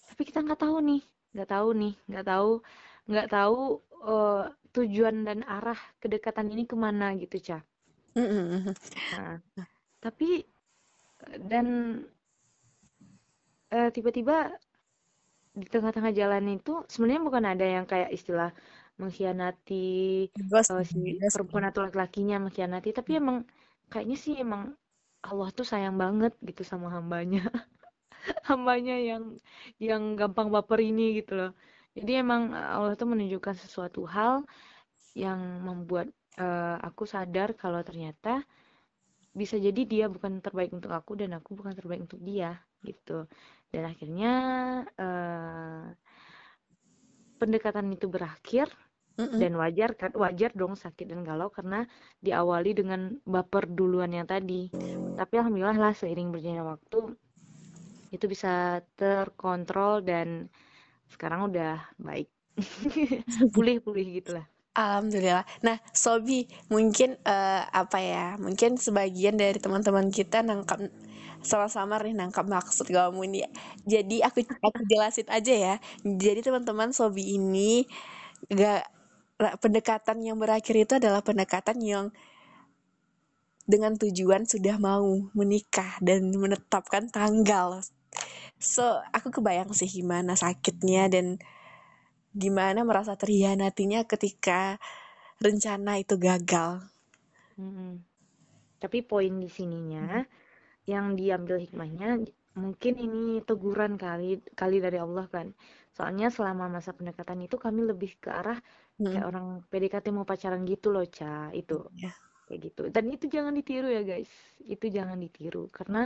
Tapi 0.09 0.23
kita 0.29 0.39
nggak 0.45 0.61
tahu 0.65 0.77
nih, 0.89 1.03
nggak 1.35 1.49
tahu 1.55 1.69
nih, 1.83 1.95
nggak 2.11 2.27
tahu 2.31 2.51
nggak 3.11 3.29
tahu 3.37 3.61
eh, 4.13 4.43
tujuan 4.75 5.17
dan 5.27 5.39
arah 5.57 5.81
kedekatan 6.03 6.47
ini 6.55 6.65
ke 6.71 6.77
mana 6.85 7.07
gitu, 7.23 7.37
Ca. 7.49 7.59
Hmm. 8.15 8.75
Nah, 9.17 9.39
tapi 10.05 10.29
dan 11.51 11.67
eh, 13.71 13.91
tiba-tiba 13.95 14.35
di 15.61 15.67
tengah-tengah 15.67 16.13
jalan 16.21 16.45
itu 16.57 16.71
sebenarnya 16.93 17.23
bukan 17.29 17.45
ada 17.53 17.67
yang 17.67 17.85
kayak 17.93 18.11
istilah 18.15 18.51
mengkhianati 19.01 19.85
eh, 20.31 20.85
si 20.91 20.99
perempuan 21.35 21.65
atau 21.71 21.81
laki-lakinya 21.87 22.37
mengkhianati, 22.45 22.91
tapi 22.99 23.11
emang 23.21 23.39
kayaknya 23.91 24.17
sih 24.25 24.35
emang 24.45 24.63
Allah 25.29 25.49
tuh 25.53 25.67
sayang 25.69 25.97
banget 26.00 26.33
gitu 26.49 26.62
sama 26.65 26.89
hambanya, 26.97 27.45
hambanya 28.50 28.97
yang 28.97 29.25
yang 29.81 30.03
gampang 30.21 30.49
baper 30.55 30.81
ini 30.81 31.21
gitu 31.21 31.33
loh. 31.41 31.53
Jadi 31.97 32.12
emang 32.23 32.55
Allah 32.55 32.95
tuh 33.00 33.09
menunjukkan 33.12 33.57
sesuatu 33.59 34.07
hal 34.09 34.47
yang 35.17 35.41
membuat 35.67 36.09
eh, 36.41 36.77
aku 36.89 37.05
sadar 37.05 37.53
kalau 37.59 37.81
ternyata 37.85 38.45
bisa 39.31 39.57
jadi 39.59 39.83
dia 39.87 40.07
bukan 40.11 40.43
terbaik 40.43 40.75
untuk 40.75 40.91
aku 40.91 41.15
dan 41.21 41.39
aku 41.39 41.55
bukan 41.59 41.75
terbaik 41.79 42.03
untuk 42.07 42.21
dia 42.23 42.59
gitu. 42.87 43.27
Dan 43.73 43.83
akhirnya 43.91 44.33
eh, 44.99 45.85
pendekatan 47.41 47.89
itu 47.97 48.07
berakhir 48.07 48.69
Mm-mm. 49.21 49.39
dan 49.41 49.53
wajar 49.62 49.91
kan 50.00 50.11
wajar 50.23 50.50
dong 50.61 50.75
sakit 50.85 51.07
dan 51.11 51.21
galau 51.29 51.49
karena 51.57 51.79
diawali 52.27 52.71
dengan 52.81 53.00
baper 53.35 53.65
duluan 53.79 54.11
yang 54.19 54.27
tadi. 54.35 54.62
Tapi 55.19 55.35
alhamdulillah 55.41 55.79
lah 55.85 55.93
seiring 56.00 56.29
berjalannya 56.35 56.65
waktu 56.73 56.99
itu 58.11 58.25
bisa 58.27 58.83
terkontrol 58.99 60.03
dan 60.03 60.50
sekarang 61.12 61.50
udah 61.50 61.73
baik. 61.99 62.29
Pulih-pulih 63.55 64.07
gitu 64.23 64.31
lah. 64.39 64.47
Alhamdulillah. 64.77 65.45
Nah, 65.67 65.77
Sobi, 65.91 66.47
mungkin 66.71 67.19
eh, 67.27 67.62
apa 67.67 67.99
ya? 68.00 68.27
Mungkin 68.39 68.79
sebagian 68.79 69.35
dari 69.37 69.59
teman-teman 69.59 70.09
kita 70.15 70.47
nangkap 70.47 70.79
sama-sama 71.43 71.97
nih 72.05 72.15
nangkap 72.15 72.47
maksud 72.47 72.87
kamu 72.89 73.23
nih. 73.33 73.45
Jadi 73.89 74.23
aku 74.23 74.45
aku 74.62 74.81
jelasin 74.87 75.29
aja 75.31 75.53
ya. 75.55 75.75
Jadi 76.05 76.41
teman-teman 76.47 76.91
Sobi 76.95 77.35
ini 77.37 77.85
gak 78.50 78.83
pendekatan 79.61 80.21
yang 80.21 80.37
berakhir 80.37 80.77
itu 80.77 80.93
adalah 81.01 81.25
pendekatan 81.25 81.81
yang 81.81 82.07
dengan 83.65 83.95
tujuan 83.97 84.45
sudah 84.45 84.77
mau 84.77 85.31
menikah 85.33 85.97
dan 86.03 86.29
menetapkan 86.35 87.09
tanggal. 87.09 87.81
So, 88.61 88.83
aku 89.15 89.31
kebayang 89.41 89.73
sih 89.73 89.89
gimana 89.89 90.35
sakitnya 90.37 91.09
dan 91.09 91.41
gimana 92.37 92.85
merasa 92.85 93.17
terhianatinya 93.17 94.05
ketika 94.05 94.77
rencana 95.41 96.03
itu 96.03 96.21
gagal. 96.21 96.85
Mm-mm. 97.57 98.03
Tapi 98.77 98.99
poin 99.07 99.41
di 99.41 99.49
sininya 99.49 100.21
yang 100.85 101.15
diambil 101.15 101.61
hikmahnya 101.61 102.27
mungkin 102.59 102.95
ini 102.99 103.41
teguran 103.47 103.95
kali 103.95 104.43
kali 104.59 104.83
dari 104.83 104.99
Allah 104.99 105.31
kan. 105.31 105.55
Soalnya 106.00 106.26
selama 106.37 106.64
masa 106.76 106.92
pendekatan 106.99 107.38
itu 107.47 107.57
kami 107.64 107.80
lebih 107.90 108.11
ke 108.23 108.30
arah 108.40 108.59
kayak 109.04 109.23
Hmm, 109.23 109.30
orang 109.30 109.47
PDKT 109.71 110.07
mau 110.16 110.26
pacaran 110.33 110.62
gitu 110.73 110.88
loh, 110.95 111.04
Ca. 111.16 111.26
Itu 111.61 111.75
ya. 111.97 112.11
kayak 112.47 112.61
gitu. 112.66 112.83
Dan 112.95 113.04
itu 113.14 113.26
jangan 113.37 113.54
ditiru 113.59 113.88
ya, 113.97 114.02
guys. 114.11 114.30
Itu 114.75 114.87
jangan 114.97 115.19
ditiru 115.25 115.59
karena 115.78 115.99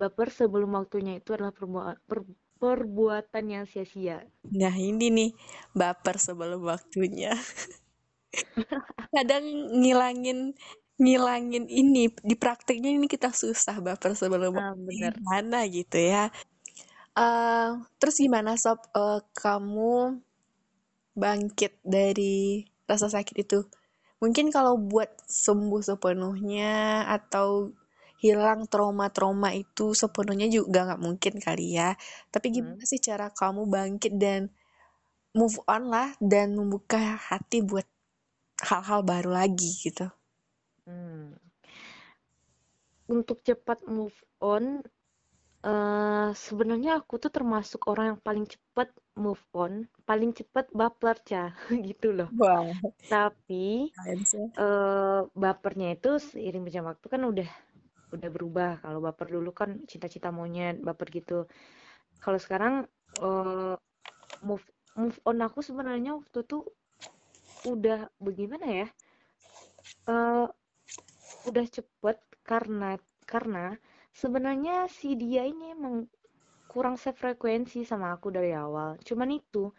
baper 0.00 0.28
sebelum 0.40 0.70
waktunya 0.80 1.12
itu 1.20 1.30
adalah 1.36 1.52
perbuatan 1.58 1.98
perbuatan 2.62 3.44
yang 3.54 3.64
sia-sia. 3.72 4.16
Nah, 4.60 4.74
ini 4.90 5.06
nih 5.16 5.30
baper 5.78 6.16
sebelum 6.26 6.60
waktunya. 6.70 7.32
Kadang 9.14 9.44
ngilangin 9.80 10.38
ngilangin 11.02 11.64
ini 11.80 12.00
di 12.30 12.34
praktiknya 12.42 12.90
ini 12.96 13.06
kita 13.14 13.28
susah 13.42 13.76
baper 13.86 14.12
sebelum 14.20 14.52
Ah, 14.54 14.74
waktunya 14.84 14.86
bener. 14.86 15.14
gimana 15.16 15.56
gitu 15.76 15.96
ya. 16.12 16.18
Eh, 17.24 17.68
terus 18.00 18.16
gimana 18.24 18.52
sob 18.64 18.78
Eh, 19.02 19.20
kamu 19.42 19.94
bangkit 21.22 21.72
dari 21.96 22.64
rasa 22.90 23.06
sakit 23.14 23.36
itu? 23.46 23.60
Mungkin 24.22 24.46
kalau 24.56 24.74
buat 24.92 25.10
sembuh 25.44 25.82
sepenuhnya 25.90 26.74
atau 27.16 27.48
hilang 28.24 28.60
trauma-trauma 28.72 29.50
itu 29.64 29.86
sepenuhnya 30.02 30.46
juga 30.56 30.78
nggak 30.86 31.02
mungkin 31.06 31.34
kali 31.46 31.66
ya. 31.80 31.90
Tapi 32.34 32.46
Hmm. 32.54 32.54
gimana 32.56 32.82
sih 32.90 33.00
cara 33.08 33.26
kamu 33.40 33.62
bangkit 33.76 34.12
dan 34.24 34.40
move 35.38 35.58
on 35.74 35.84
lah 35.94 36.08
dan 36.32 36.48
membuka 36.58 37.00
hati 37.30 37.58
buat 37.70 37.86
hal-hal 38.68 39.00
baru 39.10 39.30
lagi 39.40 39.70
gitu? 39.86 40.06
Hmm. 40.86 41.34
Untuk 43.16 43.38
cepat 43.46 43.78
move 43.96 44.16
on, 44.40 44.64
eh 45.68 46.28
sebenarnya 46.46 46.90
aku 47.00 47.14
tuh 47.22 47.30
termasuk 47.36 47.80
orang 47.90 48.06
yang 48.16 48.20
paling 48.26 48.46
cepat 48.52 48.88
move 49.24 49.42
on, 49.52 49.72
paling 50.08 50.30
cepat 50.38 50.66
baper, 50.72 51.16
Ca. 51.28 51.44
Gitu 51.88 52.08
loh. 52.16 52.28
Wah, 52.38 52.64
Tapi 53.12 53.90
eh 54.60 55.20
bapernya 55.44 55.88
itu 55.96 56.10
seiring 56.30 56.62
berjalan 56.66 56.88
waktu 56.92 57.06
kan 57.14 57.22
udah 57.32 57.48
udah 58.14 58.28
berubah. 58.34 58.70
Kalau 58.84 59.00
baper 59.06 59.26
dulu 59.36 59.50
kan 59.60 59.70
cinta-cinta 59.90 60.28
monyet, 60.38 60.76
baper 60.86 61.08
gitu. 61.12 61.46
Kalau 62.24 62.38
sekarang 62.44 62.74
uh, 63.22 63.74
move 64.46 64.64
move 65.00 65.18
on 65.28 65.38
aku 65.46 65.60
sebenarnya 65.64 66.12
waktu 66.18 66.40
tuh 66.50 66.62
udah 67.64 68.08
bagaimana 68.20 68.66
ya 68.68 68.86
uh, 70.08 70.46
udah 71.48 71.66
cepet 71.76 72.16
karena 72.48 72.90
karena 73.30 73.64
sebenarnya 74.12 74.90
si 74.90 75.14
dia 75.14 75.46
ini 75.46 75.74
emang 75.74 76.06
kurang 76.70 76.94
sefrekuensi 76.94 77.82
sama 77.82 78.14
aku 78.14 78.30
dari 78.30 78.54
awal. 78.54 78.94
Cuman 79.02 79.28
itu 79.34 79.74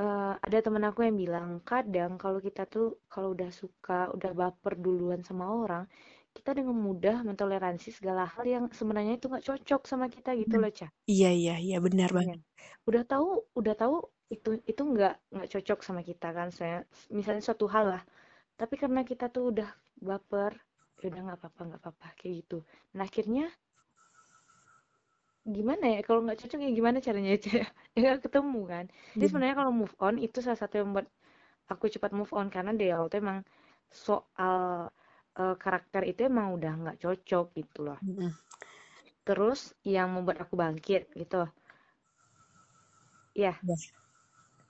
uh, 0.00 0.34
ada 0.40 0.58
temen 0.64 0.82
aku 0.88 1.04
yang 1.04 1.16
bilang 1.18 1.60
kadang 1.62 2.16
kalau 2.16 2.40
kita 2.40 2.64
tuh 2.66 2.98
kalau 3.06 3.36
udah 3.36 3.50
suka 3.52 4.10
udah 4.14 4.32
baper 4.32 4.74
duluan 4.80 5.20
sama 5.22 5.50
orang 5.52 5.84
kita 6.34 6.50
dengan 6.50 6.74
mudah 6.74 7.22
mentoleransi 7.22 7.94
segala 7.94 8.26
hal 8.26 8.42
yang 8.42 8.64
sebenarnya 8.74 9.22
itu 9.22 9.30
nggak 9.30 9.46
cocok 9.46 9.86
sama 9.86 10.10
kita 10.10 10.34
gitu 10.34 10.58
loh 10.58 10.66
cah 10.74 10.90
iya 11.06 11.30
iya 11.30 11.54
iya 11.62 11.78
benar 11.78 12.10
iya. 12.10 12.16
banget. 12.18 12.38
Udah 12.90 13.02
tahu 13.06 13.28
udah 13.54 13.74
tahu 13.78 14.02
itu 14.34 14.58
itu 14.66 14.82
nggak 14.82 15.14
nggak 15.30 15.48
cocok 15.54 15.78
sama 15.86 16.02
kita 16.02 16.34
kan 16.34 16.50
saya 16.50 16.82
misalnya 17.14 17.42
suatu 17.44 17.70
hal 17.70 17.86
lah. 17.94 18.02
Tapi 18.58 18.74
karena 18.74 19.06
kita 19.06 19.30
tuh 19.30 19.54
udah 19.54 19.70
baper 20.02 20.58
udah 21.10 21.22
nggak 21.30 21.38
apa-apa 21.40 21.60
nggak 21.68 21.80
apa-apa 21.82 22.06
kayak 22.16 22.34
gitu 22.44 22.58
nah 22.96 23.04
akhirnya 23.04 23.46
gimana 25.44 25.84
ya 25.96 26.00
kalau 26.00 26.24
nggak 26.24 26.40
cocok 26.40 26.60
ya 26.64 26.70
gimana 26.72 26.98
caranya 27.04 27.32
aja 27.36 27.52
ya 27.92 27.98
nggak 28.00 28.20
ketemu 28.24 28.60
kan 28.64 28.84
jadi 29.12 29.24
iya. 29.24 29.28
sebenarnya 29.28 29.56
kalau 29.60 29.72
move 29.72 29.94
on 30.00 30.16
itu 30.16 30.38
salah 30.40 30.56
satu 30.56 30.80
yang 30.80 30.96
buat 30.96 31.06
aku 31.68 31.88
cepat 31.88 32.12
move 32.12 32.32
on 32.32 32.48
karena 32.48 32.72
dia 32.72 33.00
waktu 33.00 33.20
emang 33.20 33.44
soal 33.92 34.88
uh, 35.38 35.54
karakter 35.58 36.02
itu 36.06 36.26
emang 36.26 36.54
udah 36.54 36.72
nggak 36.74 36.98
cocok 37.02 37.46
gitu 37.54 37.78
loh. 37.90 37.98
Mm. 38.02 38.32
Terus 39.24 39.72
yang 39.86 40.12
membuat 40.12 40.44
aku 40.44 40.52
bangkit 40.52 41.08
gitu, 41.16 41.48
ya, 43.32 43.56
yeah. 43.56 43.56
yeah. 43.64 43.80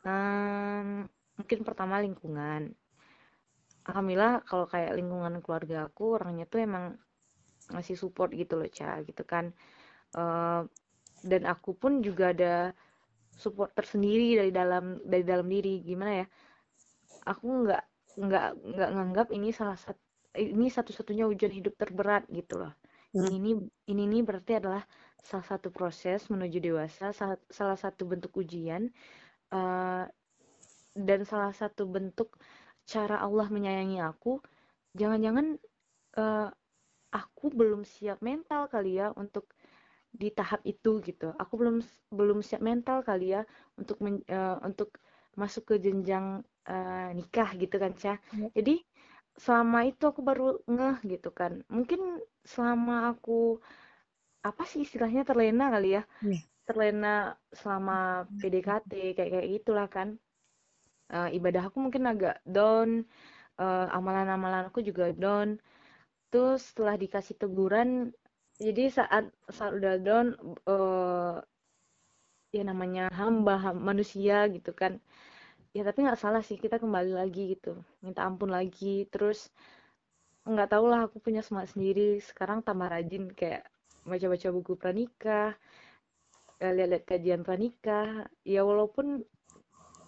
um, 0.07 1.11
mungkin 1.35 1.67
pertama 1.67 1.99
lingkungan. 1.99 2.71
Alhamdulillah 3.85 4.45
kalau 4.49 4.65
kayak 4.69 4.97
lingkungan 4.97 5.41
keluarga 5.45 5.89
aku 5.89 6.17
orangnya 6.17 6.49
tuh 6.49 6.65
emang 6.65 6.97
ngasih 7.73 7.97
support 7.97 8.33
gitu 8.33 8.57
loh 8.57 8.69
cah 8.69 9.01
gitu 9.05 9.23
kan. 9.25 9.53
Uh, 10.15 10.65
dan 11.25 11.49
aku 11.49 11.77
pun 11.77 12.05
juga 12.05 12.33
ada 12.33 12.73
support 13.35 13.75
tersendiri 13.75 14.39
dari 14.39 14.53
dalam 14.55 15.01
dari 15.03 15.25
dalam 15.27 15.49
diri 15.51 15.83
gimana 15.83 16.23
ya 16.23 16.27
aku 17.27 17.67
nggak 17.67 17.83
nggak 18.15 18.49
nggak 18.63 18.91
nganggap 18.95 19.29
ini 19.35 19.51
salah 19.51 19.75
satu 19.75 20.01
ini 20.35 20.67
satu-satunya 20.67 21.31
ujian 21.31 21.51
hidup 21.51 21.79
terberat 21.79 22.27
gitu 22.31 22.59
loh. 22.59 22.75
Hmm. 23.15 23.31
Ini 23.31 23.51
ini 23.87 24.03
ini 24.11 24.19
berarti 24.27 24.59
adalah 24.59 24.83
salah 25.23 25.47
satu 25.47 25.71
proses 25.71 26.27
menuju 26.27 26.59
dewasa, 26.59 27.15
salah, 27.15 27.39
salah 27.49 27.79
satu 27.79 28.03
bentuk 28.05 28.35
ujian 28.35 28.91
uh, 29.55 30.05
dan 30.95 31.21
salah 31.23 31.55
satu 31.55 31.87
bentuk 31.87 32.35
cara 32.85 33.21
Allah 33.21 33.49
menyayangi 33.49 33.99
aku. 34.01 34.41
Jangan-jangan 34.95 35.59
uh, 36.21 36.49
aku 37.11 37.47
belum 37.51 37.83
siap 37.83 38.23
mental 38.23 38.71
kali 38.71 39.01
ya 39.01 39.11
untuk 39.17 39.51
di 40.15 40.31
tahap 40.31 40.63
itu 40.63 41.03
gitu. 41.03 41.35
Aku 41.35 41.59
belum 41.59 41.83
belum 42.15 42.39
siap 42.45 42.63
mental 42.63 43.03
kali 43.03 43.35
ya 43.35 43.43
untuk 43.75 43.99
men, 44.05 44.23
uh, 44.31 44.63
untuk 44.63 44.95
masuk 45.35 45.75
ke 45.75 45.83
jenjang 45.83 46.47
uh, 46.71 47.11
nikah 47.11 47.51
gitu 47.59 47.77
kan, 47.83 47.93
Cah. 47.99 48.19
Ya. 48.31 48.49
Jadi 48.55 48.87
selama 49.35 49.83
itu 49.91 50.05
aku 50.07 50.23
baru 50.23 50.63
ngeh 50.71 51.19
gitu 51.19 51.35
kan 51.35 51.67
mungkin 51.67 52.23
selama 52.47 53.11
aku 53.11 53.59
apa 54.47 54.63
sih 54.63 54.87
istilahnya 54.87 55.27
terlena 55.27 55.75
kali 55.75 55.99
ya 55.99 56.03
yeah. 56.23 56.43
terlena 56.65 57.35
selama 57.51 58.29
PDKT 58.39 59.19
kayak 59.19 59.31
kayak 59.35 59.49
gitulah 59.59 59.89
kan 59.91 60.09
uh, 61.13 61.29
ibadah 61.33 61.69
aku 61.69 61.79
mungkin 61.83 62.05
agak 62.09 62.41
down. 62.47 63.05
Uh, 63.55 63.87
amalan-amalan 63.95 64.67
aku 64.67 64.83
juga 64.83 65.15
down. 65.15 65.61
Terus 66.33 66.75
setelah 66.75 66.99
dikasih 66.99 67.39
teguran 67.39 68.11
jadi 68.59 68.91
saat 68.91 69.31
saat 69.51 69.73
udah 69.75 69.99
down 69.99 70.39
uh, 70.67 71.43
ya 72.55 72.63
namanya 72.63 73.11
hamba 73.11 73.75
manusia 73.75 74.47
gitu 74.51 74.71
kan. 74.75 75.03
Ya 75.75 75.83
tapi 75.83 76.07
nggak 76.07 76.19
salah 76.23 76.43
sih 76.43 76.59
kita 76.59 76.79
kembali 76.79 77.15
lagi 77.15 77.59
gitu. 77.59 77.79
Minta 78.03 78.27
ampun 78.27 78.51
lagi. 78.51 79.07
Terus 79.11 79.51
nggak 80.47 80.71
tau 80.71 80.87
lah 80.87 81.07
aku 81.11 81.19
punya 81.23 81.43
semangat 81.43 81.75
sendiri. 81.75 82.19
Sekarang 82.23 82.63
tambah 82.63 82.91
rajin 82.91 83.31
kayak 83.35 83.67
baca-baca 84.07 84.49
buku 84.55 84.73
pranikah 84.77 85.57
lihat-lihat 86.73 87.05
kajian 87.05 87.43
pranikah. 87.43 88.31
Ya 88.47 88.63
walaupun 88.63 89.27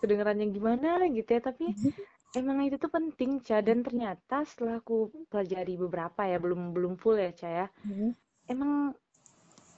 kedengarannya 0.02 0.46
gimana 0.52 1.04
gitu 1.11 1.26
ya 1.37 1.40
tapi 1.40 1.72
mm-hmm. 1.72 2.38
emang 2.38 2.64
itu 2.64 2.76
tuh 2.76 2.90
penting 2.92 3.42
Ca. 3.42 3.61
Dan 3.61 3.82
ternyata 3.82 4.44
setelah 4.44 4.80
aku 4.80 5.12
pelajari 5.28 5.74
beberapa 5.76 6.26
ya 6.26 6.37
belum 6.40 6.76
belum 6.76 6.94
full 7.00 7.16
ya 7.18 7.32
Ca 7.32 7.48
ya 7.48 7.66
mm-hmm. 7.66 8.11
emang 8.52 8.72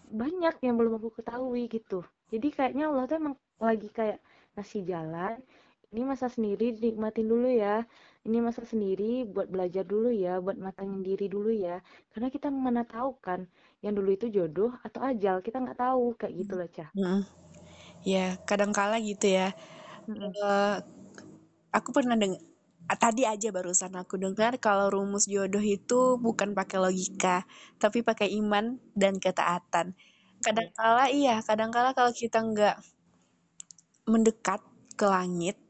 banyak 0.08 0.54
yang 0.64 0.74
belum 0.80 1.00
aku 1.00 1.20
ketahui 1.20 1.68
gitu. 1.68 2.00
Jadi 2.32 2.48
kayaknya 2.52 2.88
Allah 2.88 3.04
tuh 3.04 3.16
emang 3.20 3.34
lagi 3.60 3.88
kayak 3.92 4.18
ngasih 4.56 4.84
jalan 4.88 5.36
ini 5.88 6.04
masa 6.04 6.28
sendiri 6.28 6.76
dinikmatin 6.76 7.28
dulu 7.28 7.48
ya. 7.48 7.84
Ini 8.28 8.44
masa 8.44 8.60
sendiri 8.60 9.24
buat 9.24 9.48
belajar 9.48 9.88
dulu 9.88 10.12
ya 10.12 10.36
buat 10.36 10.60
matangin 10.60 11.00
diri 11.00 11.32
dulu 11.32 11.48
ya. 11.48 11.80
Karena 12.12 12.28
kita 12.28 12.52
mana 12.52 12.84
tahu 12.84 13.16
kan 13.24 13.48
yang 13.78 13.94
dulu 13.94 14.10
itu 14.14 14.26
jodoh 14.30 14.74
atau 14.82 15.00
ajal 15.06 15.38
kita 15.38 15.62
nggak 15.62 15.78
tahu 15.78 16.14
kayak 16.18 16.34
gitu 16.34 16.52
loh 16.58 16.68
cah 16.70 16.90
mm. 16.98 17.22
ya 18.02 18.34
kadang 18.42 18.74
kala 18.74 18.98
gitu 18.98 19.30
ya 19.30 19.54
mm. 20.08 20.32
uh, 20.40 20.76
aku 21.70 21.92
pernah 21.92 22.16
dengar 22.16 22.40
tadi 22.96 23.28
aja 23.28 23.52
barusan 23.52 23.92
aku 24.00 24.16
dengar 24.16 24.56
kalau 24.56 24.88
rumus 24.88 25.28
jodoh 25.28 25.60
itu 25.60 26.16
bukan 26.16 26.56
pakai 26.56 26.80
logika 26.80 27.44
tapi 27.76 28.00
pakai 28.00 28.32
iman 28.40 28.80
dan 28.96 29.20
ketaatan. 29.20 29.92
Kadang 30.40 30.72
kala 30.72 31.12
iya 31.12 31.44
kadang 31.44 31.68
kala 31.68 31.92
kalau 31.92 32.16
kita 32.16 32.40
nggak 32.40 32.80
mendekat 34.08 34.64
ke 34.96 35.04
langit 35.04 35.60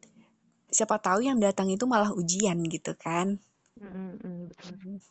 siapa 0.71 1.01
tahu 1.01 1.27
yang 1.27 1.43
datang 1.43 1.67
itu 1.73 1.89
malah 1.91 2.15
ujian 2.15 2.63
gitu 2.71 2.95
kan. 2.95 3.43
Mm-hmm, 3.83 5.03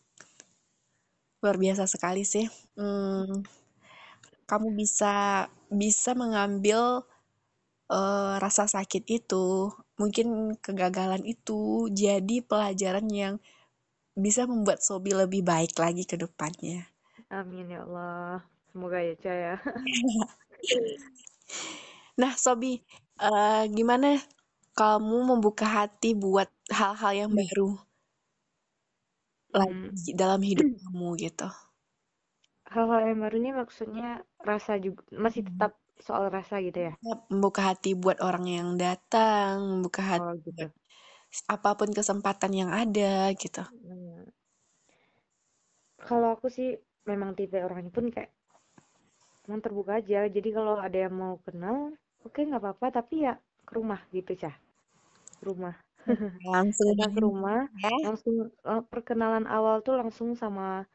luar 1.43 1.57
biasa 1.57 1.83
sekali 1.89 2.23
sih. 2.23 2.45
Hmm, 2.77 3.43
kamu 4.47 4.73
bisa 4.77 5.45
bisa 5.67 6.15
mengambil 6.15 7.03
uh, 7.91 8.39
rasa 8.39 8.67
sakit 8.67 9.03
itu 9.07 9.71
mungkin 9.99 10.55
kegagalan 10.59 11.23
itu 11.25 11.89
jadi 11.91 12.43
pelajaran 12.45 13.07
yang 13.09 13.35
bisa 14.17 14.49
membuat 14.49 14.81
Sobi 14.81 15.13
lebih 15.13 15.45
baik 15.45 15.77
lagi 15.77 16.03
ke 16.03 16.17
depannya 16.17 16.87
amin 17.29 17.73
ya 17.73 17.85
Allah 17.85 18.41
semoga 18.71 18.99
ya 19.03 19.15
Caya 19.19 19.53
nah 22.21 22.33
Sobi 22.33 22.81
uh, 23.21 23.65
gimana 23.69 24.17
kamu 24.77 25.33
membuka 25.33 25.65
hati 25.65 26.13
buat 26.13 26.47
hal-hal 26.69 27.25
yang 27.25 27.31
hmm. 27.33 27.41
baru 27.41 27.71
lagi 29.57 30.13
hmm. 30.13 30.17
dalam 30.17 30.41
hidup 30.45 30.69
kamu 30.69 31.07
gitu. 31.17 31.49
Hal-hal 32.69 33.01
yang 33.09 33.19
baru 33.25 33.35
ini 33.41 33.51
maksudnya 33.57 34.21
rasa 34.37 34.77
juga 34.77 35.01
masih 35.09 35.41
hmm. 35.41 35.49
tetap 35.49 35.73
soal 36.01 36.29
rasa 36.29 36.61
gitu 36.61 36.91
ya? 36.91 36.93
Membuka 37.29 37.73
hati 37.73 37.93
buat 37.93 38.21
orang 38.21 38.45
yang 38.47 38.69
datang, 38.75 39.61
membuka 39.63 40.01
hati 40.03 40.33
oh, 40.33 40.39
gitu. 40.43 40.65
apa 41.51 41.75
pun 41.75 41.89
kesempatan 41.91 42.51
yang 42.55 42.71
ada 42.71 43.31
gitu. 43.35 43.63
Hmm. 43.63 44.25
Kalau 45.97 46.37
aku 46.37 46.47
sih 46.47 46.77
memang 47.03 47.35
tipe 47.35 47.59
orangnya 47.59 47.91
pun 47.91 48.07
kayak 48.07 48.31
memang 49.45 49.59
terbuka 49.59 49.99
aja. 49.99 50.25
Jadi 50.29 50.49
kalau 50.53 50.79
ada 50.79 50.95
yang 50.95 51.15
mau 51.15 51.41
kenal, 51.43 51.91
oke 52.23 52.31
okay, 52.37 52.47
nggak 52.47 52.63
apa-apa. 52.63 53.03
Tapi 53.03 53.27
ya 53.27 53.35
ke 53.67 53.71
rumah 53.75 53.99
gitu 54.15 54.31
cah 54.39 54.55
rumah 55.43 55.75
langsung 56.55 56.95
ke 56.95 57.19
rumah 57.19 57.67
ya? 57.83 57.91
langsung 58.07 58.47
uh, 58.63 58.81
perkenalan 58.87 59.43
awal 59.43 59.83
tuh 59.83 59.99
langsung 59.99 60.39
sama 60.39 60.87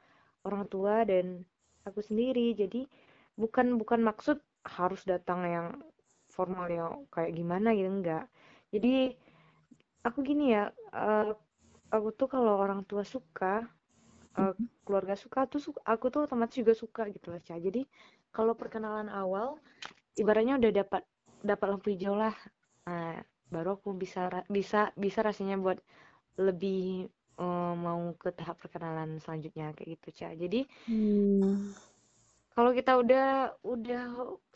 orang 0.48 0.64
tua 0.72 1.04
dan 1.04 1.44
aku 1.84 2.00
sendiri 2.00 2.56
jadi 2.56 2.88
bukan 3.36 3.76
bukan 3.76 4.00
maksud 4.00 4.40
harus 4.62 5.02
datang 5.02 5.40
yang 5.46 5.66
formal 6.30 6.66
yang 6.70 7.04
kayak 7.12 7.36
gimana 7.36 7.76
gitu 7.76 7.90
enggak 7.90 8.24
jadi 8.72 9.12
aku 10.02 10.24
gini 10.24 10.56
ya 10.56 10.72
uh, 10.96 11.36
aku 11.92 12.08
tuh 12.16 12.28
kalau 12.30 12.56
orang 12.56 12.82
tua 12.88 13.04
suka 13.04 13.68
uh, 14.40 14.54
keluarga 14.82 15.14
suka 15.14 15.44
tuh 15.46 15.60
suka, 15.60 15.80
aku 15.84 16.08
tuh 16.08 16.24
otomatis 16.24 16.56
juga 16.56 16.72
suka 16.72 17.06
gitu 17.12 17.30
loh 17.30 17.40
Ca. 17.44 17.60
jadi 17.60 17.84
kalau 18.32 18.56
perkenalan 18.56 19.12
awal 19.12 19.60
ibaratnya 20.16 20.56
udah 20.56 20.72
dapat 20.72 21.02
dapat 21.44 21.66
lampu 21.68 21.92
hijau 21.92 22.16
lah 22.16 22.34
nah, 22.88 23.20
baru 23.52 23.76
aku 23.76 23.92
bisa 23.92 24.30
bisa 24.48 24.90
bisa 24.96 25.20
rasanya 25.20 25.60
buat 25.60 25.78
lebih 26.40 27.12
um, 27.36 27.76
mau 27.76 28.02
ke 28.16 28.32
tahap 28.32 28.56
perkenalan 28.56 29.20
selanjutnya 29.20 29.76
kayak 29.76 30.00
gitu 30.00 30.08
cah 30.22 30.32
jadi 30.32 30.60
hmm. 30.88 31.76
Kalau 32.54 32.70
kita 32.78 32.92
udah 33.02 33.26
udah 33.74 34.02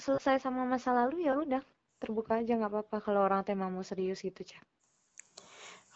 selesai 0.05 0.37
sama 0.45 0.63
masa 0.73 0.91
lalu 0.99 1.17
ya 1.29 1.33
udah 1.45 1.63
terbuka 2.01 2.33
aja 2.41 2.53
nggak 2.59 2.73
apa-apa 2.73 2.97
kalau 3.07 3.21
orang 3.29 3.43
tema 3.49 3.67
mau 3.75 3.85
serius 3.91 4.19
gitu 4.29 4.43
cah 4.51 4.63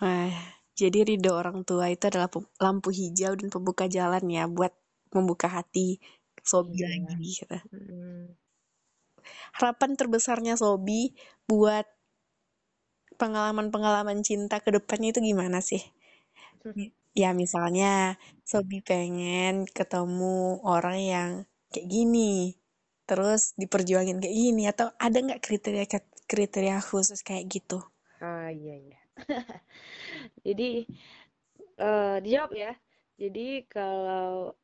Wah, 0.01 0.33
jadi 0.81 0.99
ridho 1.09 1.33
orang 1.41 1.59
tua 1.69 1.87
itu 1.95 2.05
adalah 2.11 2.29
lampu 2.65 2.89
hijau 3.01 3.33
dan 3.39 3.49
pembuka 3.55 3.85
jalan 3.97 4.25
ya 4.37 4.45
buat 4.57 4.73
membuka 5.15 5.47
hati 5.57 6.01
Sobi 6.51 6.81
Iya. 6.81 6.89
lagi 6.89 7.15
gitu. 7.37 7.59
Mm. 7.75 8.25
Harapan 9.59 9.91
terbesarnya 9.99 10.55
Sobi 10.59 11.15
buat 11.47 11.87
pengalaman-pengalaman 13.21 14.19
cinta 14.29 14.57
ke 14.65 14.71
depannya 14.77 15.09
itu 15.15 15.21
gimana 15.29 15.59
sih? 15.69 15.83
Ya 17.21 17.31
misalnya 17.35 18.17
Sobi 18.51 18.79
pengen 18.91 19.67
ketemu 19.77 20.63
orang 20.75 20.99
yang 21.15 21.31
kayak 21.73 21.89
gini, 21.95 22.33
terus 23.09 23.43
diperjuangin 23.61 24.19
kayak 24.23 24.37
gini, 24.45 24.63
atau 24.73 24.87
ada 25.07 25.19
nggak 25.27 25.43
kriteria 25.47 25.87
kriteria 26.31 26.77
khusus 26.89 27.21
kayak 27.29 27.45
gitu? 27.55 27.79
ah 28.27 28.49
iya 28.59 28.75
iya. 28.85 28.99
Jadi 30.47 30.65
eh 31.87 32.17
dijawab 32.25 32.53
ya. 32.63 32.73
Jadi 33.21 33.41
kalau 33.75 34.55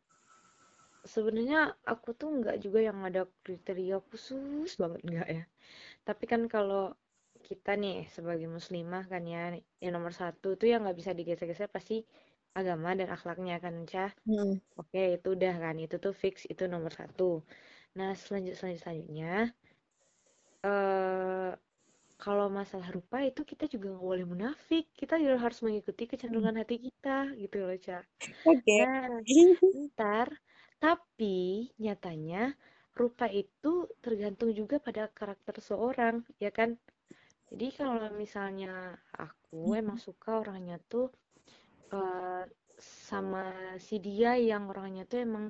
sebenarnya 1.12 1.60
aku 1.92 2.08
tuh 2.20 2.28
nggak 2.42 2.56
juga 2.64 2.78
yang 2.88 2.98
ada 3.08 3.22
kriteria 3.44 3.96
khusus 4.08 4.70
banget 4.82 5.00
nggak 5.10 5.28
ya. 5.36 5.42
Tapi 6.08 6.24
kan 6.32 6.42
kalau 6.54 6.84
kita 7.48 7.72
nih 7.82 7.96
sebagai 8.16 8.48
muslimah 8.56 9.04
kan 9.12 9.22
ya 9.34 9.54
yang 9.82 9.92
nomor 9.96 10.12
satu 10.22 10.48
tuh 10.60 10.68
yang 10.72 10.80
nggak 10.84 10.98
bisa 11.00 11.12
digeser-geser 11.18 11.68
pasti 11.76 11.96
agama 12.60 12.88
dan 12.98 13.08
akhlaknya 13.16 13.54
kan 13.64 13.74
Cah 13.92 14.10
Hmm. 14.26 14.58
oke 14.80 15.00
itu 15.16 15.28
udah 15.36 15.54
kan 15.64 15.76
itu 15.84 15.96
tuh 16.04 16.14
fix 16.22 16.36
itu 16.52 16.62
nomor 16.74 16.92
satu 17.00 17.24
nah 17.98 18.10
selanjut 18.22 18.54
selanjut 18.58 18.80
selanjutnya 18.84 19.28
eh 20.70 21.50
kalau 22.24 22.46
masalah 22.60 22.88
rupa 22.96 23.18
itu 23.30 23.40
kita 23.50 23.64
juga 23.74 23.86
nggak 23.92 24.06
boleh 24.10 24.26
munafik 24.32 24.84
kita 25.00 25.14
juga 25.22 25.36
harus 25.44 25.60
mengikuti 25.66 26.02
kecenderungan 26.12 26.56
hati 26.60 26.76
kita 26.86 27.16
gitu 27.42 27.56
loh 27.66 27.76
Cah 27.86 28.04
Oke. 28.44 28.76
Nah, 28.78 29.20
ntar, 29.86 30.28
tapi 30.84 31.36
nyatanya 31.84 32.42
rupa 33.00 33.26
itu 33.42 33.72
tergantung 34.04 34.50
juga 34.60 34.76
pada 34.86 35.02
karakter 35.18 35.56
seorang, 35.68 36.16
ya 36.44 36.50
kan? 36.58 36.70
Jadi 37.50 37.66
kalau 37.78 38.06
misalnya 38.22 38.72
aku 39.26 39.56
emang 39.82 39.98
suka 40.06 40.30
orangnya 40.42 40.76
tuh 40.92 41.06
eh, 41.94 42.42
sama 43.08 43.42
si 43.86 43.96
dia 44.06 44.30
yang 44.50 44.62
orangnya 44.72 45.02
tuh 45.10 45.18
emang 45.26 45.46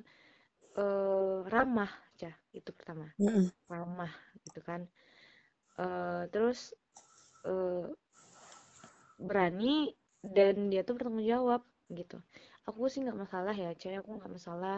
eh, 0.78 1.36
ramah, 1.54 1.90
aja 2.14 2.30
itu 2.58 2.70
pertama, 2.78 3.06
Mm-mm. 3.20 3.50
ramah 3.72 4.12
gitu 4.46 4.60
kan. 4.68 4.82
Eh, 5.84 6.22
terus 6.32 6.60
eh, 7.48 7.84
berani 9.28 9.76
dan 10.36 10.54
dia 10.72 10.80
tuh 10.86 10.94
bertanggung 10.96 11.26
jawab 11.34 11.60
gitu. 11.98 12.16
Aku 12.68 12.80
sih 12.92 13.00
nggak 13.04 13.18
masalah 13.24 13.54
ya, 13.64 13.70
cewek 13.80 13.98
aku 14.02 14.10
nggak 14.18 14.32
masalah 14.38 14.76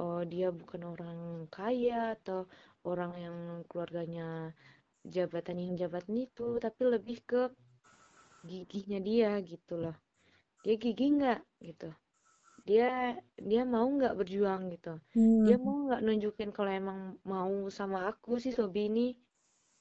eh, 0.00 0.20
dia 0.32 0.46
bukan 0.60 0.82
orang 0.92 1.18
kaya 1.56 2.14
atau 2.16 2.38
orang 2.90 3.12
yang 3.24 3.36
keluarganya 3.68 4.26
jabatan 5.14 5.56
yang 5.64 5.74
jabatan 5.82 6.16
itu, 6.26 6.46
tapi 6.64 6.82
lebih 6.94 7.18
ke 7.30 7.42
gigihnya 8.48 8.98
dia 9.08 9.30
gitu 9.50 9.74
loh. 9.82 9.96
Dia 10.64 10.74
gigih 10.82 11.08
nggak? 11.18 11.40
Gitu. 11.68 11.88
Dia 12.68 12.88
dia 13.50 13.62
mau 13.74 13.86
nggak 13.96 14.14
berjuang 14.20 14.62
gitu. 14.74 14.92
Dia 15.44 15.56
Hmm. 15.56 15.64
mau 15.64 15.76
nggak 15.86 16.00
nunjukin 16.06 16.50
kalau 16.56 16.72
emang 16.80 17.00
mau 17.32 17.54
sama 17.78 17.98
aku 18.10 18.32
sih 18.42 18.52
Sobi 18.58 18.82
ini? 18.90 19.06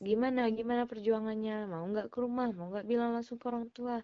Gimana 0.07 0.41
gimana 0.57 0.83
perjuangannya? 0.91 1.57
Mau 1.71 1.83
nggak 1.91 2.07
ke 2.13 2.17
rumah? 2.25 2.47
Mau 2.57 2.67
nggak 2.71 2.87
bilang 2.91 3.11
langsung 3.15 3.37
ke 3.41 3.45
orang 3.51 3.67
tua? 3.77 3.95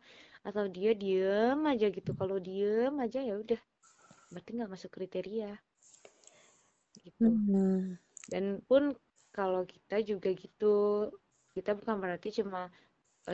Atau 0.48 0.65
dia 0.76 0.92
diem 1.04 1.60
aja 1.72 1.86
gitu? 1.98 2.12
Kalau 2.20 2.38
diem 2.48 2.94
aja 3.06 3.20
ya 3.30 3.36
udah. 3.44 3.62
Berarti 4.32 4.50
nggak 4.58 4.72
masuk 4.74 4.92
kriteria. 4.96 5.52
Gitu. 7.06 7.30
Hmm. 7.36 7.98
dan 8.32 8.62
pun 8.68 8.84
kalau 9.34 9.62
kita 9.65 10.02
juga 10.10 10.30
gitu 10.34 10.76
kita 11.56 11.72
bukan 11.80 11.98
berarti 12.04 12.30
cuma 12.42 12.70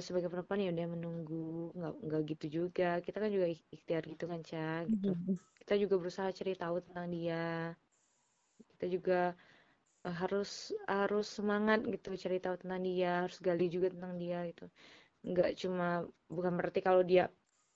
sebagai 0.07 0.29
perempuan 0.33 0.59
ya 0.65 0.69
udah 0.75 0.87
menunggu 0.95 1.35
nggak 1.77 1.93
nggak 2.05 2.21
gitu 2.31 2.45
juga. 2.57 2.85
Kita 3.05 3.17
kan 3.23 3.29
juga 3.35 3.47
ik- 3.55 3.67
ikhtiar 3.75 4.03
gitu 4.11 4.23
kan 4.31 4.39
Ca 4.49 4.59
gitu. 4.91 5.09
Hmm. 5.09 5.35
kita 5.59 5.73
juga 5.81 5.95
berusaha 6.01 6.29
cari 6.39 6.53
tahu 6.63 6.75
tentang 6.85 7.07
dia. 7.15 7.43
Kita 8.71 8.85
juga 8.95 9.19
eh, 10.07 10.15
harus 10.21 10.51
harus 10.97 11.25
semangat 11.37 11.79
gitu 11.93 12.09
cari 12.23 12.37
tahu 12.45 12.55
tentang 12.61 12.81
dia 12.89 13.11
harus 13.25 13.39
gali 13.47 13.65
juga 13.75 13.87
tentang 13.95 14.13
dia 14.23 14.39
gitu. 14.51 14.65
Nggak 15.29 15.49
cuma 15.61 15.87
bukan 16.35 16.53
berarti 16.59 16.81
kalau 16.87 17.03
dia 17.11 17.23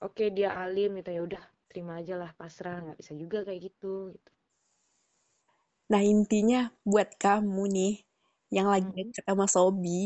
oke 0.08 0.26
dia 0.38 0.50
alim 0.64 0.90
gitu 1.00 1.10
ya 1.18 1.22
udah 1.30 1.44
terima 1.72 1.94
aja 2.02 2.16
lah 2.22 2.32
pasrah 2.42 2.76
nggak 2.86 2.98
bisa 3.02 3.14
juga 3.24 3.38
kayak 3.48 3.62
gitu 3.70 3.88
gitu. 4.16 4.32
Nah, 5.92 6.02
intinya 6.14 6.60
buat 6.92 7.10
kamu 7.24 7.64
nih 7.78 7.94
yang 8.56 8.68
lagi 8.74 8.90
deket 8.98 9.24
sama 9.30 9.46
Sobi, 9.56 10.02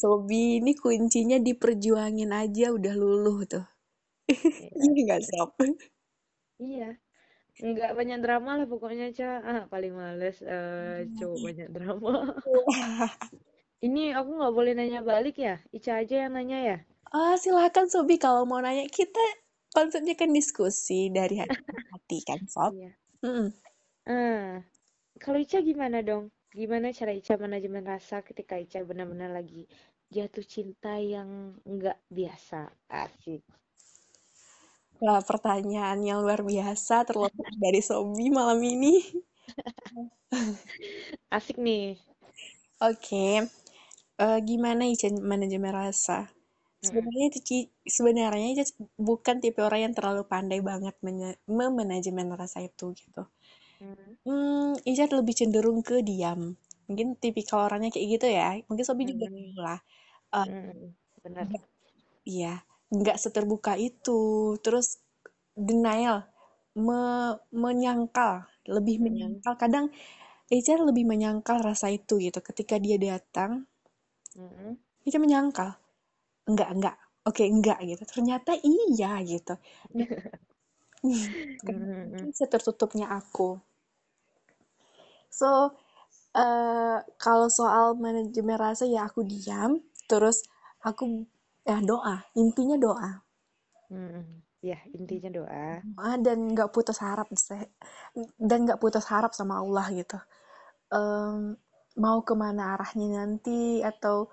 Sobi 0.00 0.42
ini 0.58 0.72
kuncinya 0.82 1.38
diperjuangin 1.46 2.30
aja 2.42 2.66
udah 2.76 2.94
luluh 3.02 3.38
tuh. 3.52 3.64
Ya, 4.58 4.70
Iya 4.76 4.88
nggak, 5.04 5.20
Sob? 5.30 5.50
iya 6.64 6.84
nggak 7.68 7.90
banyak 7.98 8.18
drama 8.24 8.50
lah 8.58 8.66
pokoknya 8.72 9.04
Ca 9.18 9.26
ah 9.50 9.60
paling 9.72 9.92
males 10.00 10.36
eh 10.54 10.96
cowok 11.18 11.38
banyak 11.46 11.68
drama 11.76 12.10
ini 13.86 14.02
aku 14.18 14.30
nggak 14.38 14.54
boleh 14.56 14.72
nanya 14.78 15.00
balik 15.10 15.36
ya 15.46 15.54
Ica 15.76 15.92
aja 16.00 16.14
yang 16.24 16.32
nanya 16.36 16.58
ya 16.68 16.76
Ah, 17.18 17.34
silakan 17.42 17.86
Sobi 17.92 18.14
kalau 18.24 18.42
mau 18.50 18.60
nanya. 18.64 18.84
Kita 18.98 19.22
konsepnya 19.76 20.14
kan 20.20 20.30
diskusi 20.38 21.00
dari 21.16 21.34
hati 21.42 21.60
ke 21.70 21.76
hati 21.92 22.18
kan, 22.28 22.40
Sob? 22.54 22.72
iya 22.72 22.90
Mm-mm. 23.24 23.46
ah 24.14 24.60
kalau 25.22 25.38
Ica 25.44 25.58
gimana 25.68 25.98
dong 26.08 26.24
gimana 26.58 26.88
cara 26.98 27.12
Ica 27.20 27.34
manajemen 27.44 27.84
rasa 27.92 28.16
ketika 28.28 28.54
Ica 28.64 28.78
benar-benar 28.90 29.30
lagi 29.38 29.62
jatuh 30.14 30.44
cinta 30.54 30.92
yang 31.14 31.30
nggak 31.74 31.98
biasa 32.16 32.60
asik 33.04 33.42
Wah, 35.04 35.20
pertanyaan 35.30 35.98
yang 36.08 36.18
luar 36.24 36.40
biasa 36.50 36.94
terlepas 37.08 37.52
dari 37.64 37.80
Sobi 37.88 38.26
malam 38.38 38.60
ini. 38.74 38.92
asik 41.36 41.56
nih 41.64 41.96
Oke, 42.88 43.24
Eh, 44.24 44.38
gimana 44.50 44.82
Ica 44.94 45.08
manajemen 45.32 45.72
rasa? 45.82 46.18
Mm-mm. 46.84 47.10
Sebenarnya 47.10 47.24
itu 47.30 47.40
Ci- 47.48 47.70
sebenarnya 47.96 48.46
Ica 48.54 48.64
bukan 49.08 49.36
tipe 49.44 49.60
orang 49.68 49.80
yang 49.90 49.94
terlalu 49.98 50.22
pandai 50.32 50.60
banget 50.70 50.94
memanajemen 51.60 52.28
rasa 52.42 52.58
itu 52.68 52.86
gitu. 53.00 53.22
Mm. 53.80 54.16
Hmm, 54.26 54.70
Ica 54.90 55.04
lebih 55.20 55.34
cenderung 55.40 55.78
ke 55.88 55.96
diam. 56.08 56.40
Mungkin 56.88 57.08
tipikal 57.22 57.58
orangnya 57.66 57.90
kayak 57.94 58.08
gitu 58.14 58.26
ya. 58.38 58.46
Mungkin 58.68 58.84
Sobi 58.88 59.02
juga 59.10 59.26
Mm-mm. 59.26 59.34
tahu 59.34 59.60
lah. 59.66 59.78
Benar 61.24 61.48
nggak- 61.48 61.68
Iya, 62.34 62.54
nggak 62.98 63.18
seterbuka 63.24 63.72
itu. 63.88 64.20
Terus 64.64 64.86
denial, 65.68 66.18
me- 66.86 67.38
menyangkal, 67.64 68.34
lebih 68.76 68.96
Mm-mm. 69.00 69.06
menyangkal. 69.06 69.54
Kadang 69.62 69.86
Ica 70.58 70.74
lebih 70.90 71.04
menyangkal 71.12 71.58
rasa 71.68 71.86
itu 71.98 72.14
gitu. 72.26 72.38
Ketika 72.48 72.76
dia 72.84 72.96
datang. 73.08 73.52
Ica 75.08 75.18
menyangkal. 75.20 75.70
Enggak, 76.50 76.70
enggak. 76.74 76.96
Oke, 77.28 77.44
enggak 77.54 77.78
gitu. 77.90 78.02
Ternyata 78.12 78.52
iya 78.72 79.12
gitu. 79.30 79.54
Mungkin 81.04 82.30
setertutupnya 82.38 83.06
aku. 83.18 83.48
So, 85.30 85.74
eh, 86.36 86.98
kalau 87.18 87.48
soal 87.50 87.96
manajemen 87.98 88.58
rasa 88.58 88.84
ya 88.86 89.06
aku 89.08 89.22
diam, 89.26 89.80
terus 90.10 90.42
aku 90.82 91.26
ya 91.66 91.78
doa. 91.82 92.16
Intinya 92.38 92.76
doa. 92.80 93.10
Mm-mm. 93.90 94.22
ya 94.62 94.78
intinya 94.94 95.30
doa 95.34 95.82
Doa 95.82 96.14
dan 96.20 96.54
nggak 96.54 96.70
putus 96.70 97.02
harap 97.02 97.26
dan 98.38 98.58
nggak 98.68 98.78
putus 98.78 99.02
harap 99.08 99.32
sama 99.34 99.58
Allah 99.62 99.86
gitu. 99.90 100.18
Em, 100.94 101.56
mau 101.98 102.18
ke 102.22 102.34
mana 102.38 102.74
arahnya 102.76 103.06
nanti 103.24 103.82
atau 103.82 104.30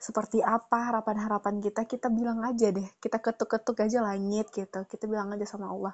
seperti 0.00 0.40
apa 0.40 0.88
harapan-harapan 0.88 1.60
kita 1.60 1.84
kita 1.84 2.08
bilang 2.08 2.40
aja 2.40 2.72
deh 2.72 2.88
kita 3.04 3.20
ketuk-ketuk 3.20 3.76
aja 3.84 4.00
langit 4.00 4.48
gitu 4.48 4.80
kita 4.88 5.04
bilang 5.04 5.28
aja 5.36 5.44
sama 5.44 5.68
Allah 5.68 5.92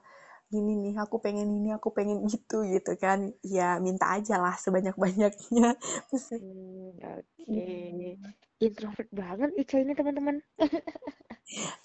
gini 0.53 0.73
nih 0.83 0.95
aku 1.05 1.17
pengen 1.25 1.49
ini 1.59 1.69
aku 1.77 1.89
pengen 1.97 2.19
itu 2.31 2.57
gitu 2.75 2.91
kan. 3.05 3.19
Ya 3.55 3.63
minta 3.87 4.07
aja 4.17 4.35
lah 4.45 4.55
sebanyak-banyaknya. 4.65 5.67
Hmm, 6.39 6.93
oke. 7.19 7.65
introvert 8.67 9.09
banget 9.21 9.51
Ica 9.61 9.77
ini 9.83 9.93
teman-teman. 9.99 10.37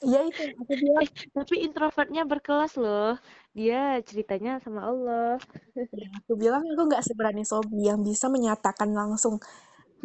Ya 0.02 0.19
itu 0.30 0.41
aku 0.62 0.74
bilang. 0.82 1.06
Eh, 1.06 1.10
tapi 1.36 1.56
introvertnya 1.65 2.21
berkelas 2.32 2.71
loh. 2.82 3.17
Dia 3.58 4.00
ceritanya 4.08 4.52
sama 4.63 4.82
Allah. 4.89 5.38
ya, 6.00 6.08
aku 6.19 6.32
bilang 6.41 6.63
aku 6.71 6.82
nggak 6.89 7.04
seberani 7.08 7.43
Sobi 7.52 7.78
yang 7.89 8.02
bisa 8.10 8.26
menyatakan 8.36 8.89
langsung. 9.00 9.36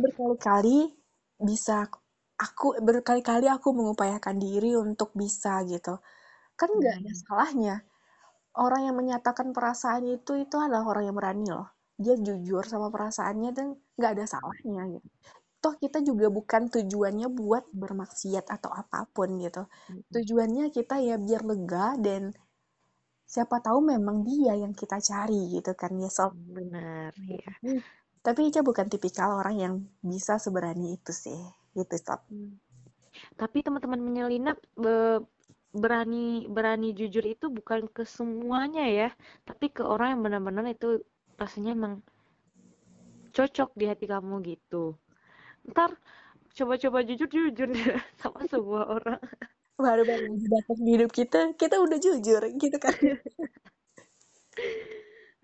Berkali-kali 0.02 0.94
bisa 1.48 1.86
aku 2.40 2.66
berkali-kali 2.88 3.46
aku 3.56 3.68
mengupayakan 3.78 4.36
diri 4.44 4.70
untuk 4.78 5.10
bisa 5.22 5.62
gitu. 5.72 6.00
Kan 6.60 6.70
nggak 6.78 6.94
ada 7.02 7.12
Hmm. 7.12 7.20
salahnya 7.24 7.74
orang 8.56 8.88
yang 8.88 8.96
menyatakan 8.96 9.52
perasaan 9.52 10.04
itu 10.08 10.40
itu 10.40 10.56
adalah 10.56 10.84
orang 10.88 11.04
yang 11.12 11.16
berani 11.16 11.46
loh. 11.48 11.68
Dia 11.96 12.16
jujur 12.16 12.64
sama 12.68 12.92
perasaannya 12.92 13.50
dan 13.56 13.66
nggak 13.96 14.12
ada 14.16 14.24
salahnya 14.28 14.82
gitu. 14.96 15.08
Toh 15.60 15.74
kita 15.80 16.04
juga 16.04 16.28
bukan 16.28 16.68
tujuannya 16.68 17.28
buat 17.32 17.64
bermaksiat 17.72 18.52
atau 18.52 18.70
apa 18.72 19.08
pun 19.08 19.40
gitu. 19.40 19.64
Tujuannya 20.12 20.68
kita 20.72 21.00
ya 21.00 21.16
biar 21.16 21.42
lega 21.44 21.96
dan 21.96 22.32
siapa 23.26 23.58
tahu 23.58 23.82
memang 23.82 24.22
dia 24.22 24.54
yang 24.54 24.72
kita 24.76 25.02
cari 25.02 25.56
gitu 25.58 25.72
kan 25.74 25.92
ya 25.98 26.10
sob? 26.12 26.36
Benar, 26.36 27.10
ya. 27.26 27.42
tapi 27.42 27.82
tapi 28.22 28.40
Ica 28.50 28.62
bukan 28.62 28.86
tipikal 28.86 29.38
orang 29.38 29.56
yang 29.58 29.74
bisa 30.02 30.38
seberani 30.38 30.94
itu 30.94 31.10
sih 31.10 31.40
gitu 31.74 31.94
sob. 31.98 32.22
Hmm. 32.30 32.60
Tapi 33.34 33.64
teman-teman 33.64 34.00
menyelinap 34.00 34.60
be- 34.76 35.24
berani 35.74 36.46
berani 36.48 36.94
jujur 36.98 37.24
itu 37.26 37.46
bukan 37.50 37.90
ke 37.90 38.02
semuanya 38.07 38.85
ya, 38.88 39.09
tapi 39.48 39.70
ke 39.74 39.83
orang 39.83 40.09
yang 40.18 40.22
benar-benar 40.26 40.64
itu 40.70 41.02
rasanya 41.40 41.72
emang 41.79 41.94
cocok 43.37 43.70
di 43.76 43.85
hati 43.90 44.07
kamu 44.09 44.35
gitu. 44.46 44.96
Ntar 45.70 45.92
coba-coba 46.57 47.05
jujur 47.05 47.29
jujur 47.29 47.68
sama 48.20 48.40
semua 48.48 48.83
orang. 48.88 49.20
baru-baru 49.76 50.33
aja 50.33 50.46
datang 50.57 50.81
di 50.81 50.90
hidup 50.96 51.12
kita 51.12 51.52
kita 51.61 51.76
udah 51.85 52.00
jujur 52.00 52.40
gitu 52.57 52.76
kan 52.81 52.96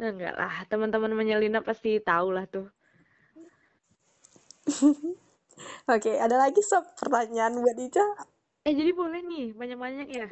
Enggak 0.01 0.35
lah, 0.41 0.65
teman-teman 0.73 1.13
menyelinap 1.13 1.69
pasti 1.69 2.01
tahu 2.01 2.33
lah 2.33 2.49
tuh. 2.49 2.65
oke 5.95 6.13
ada 6.17 6.37
lagi 6.39 6.63
sob 6.65 6.87
pertanyaan 6.97 7.61
buat 7.61 7.77
Ica 7.77 8.07
Eh 8.66 8.75
jadi 8.79 8.90
boleh 9.01 9.20
nih 9.31 9.44
banyak-banyak 9.61 10.07
ya? 10.18 10.27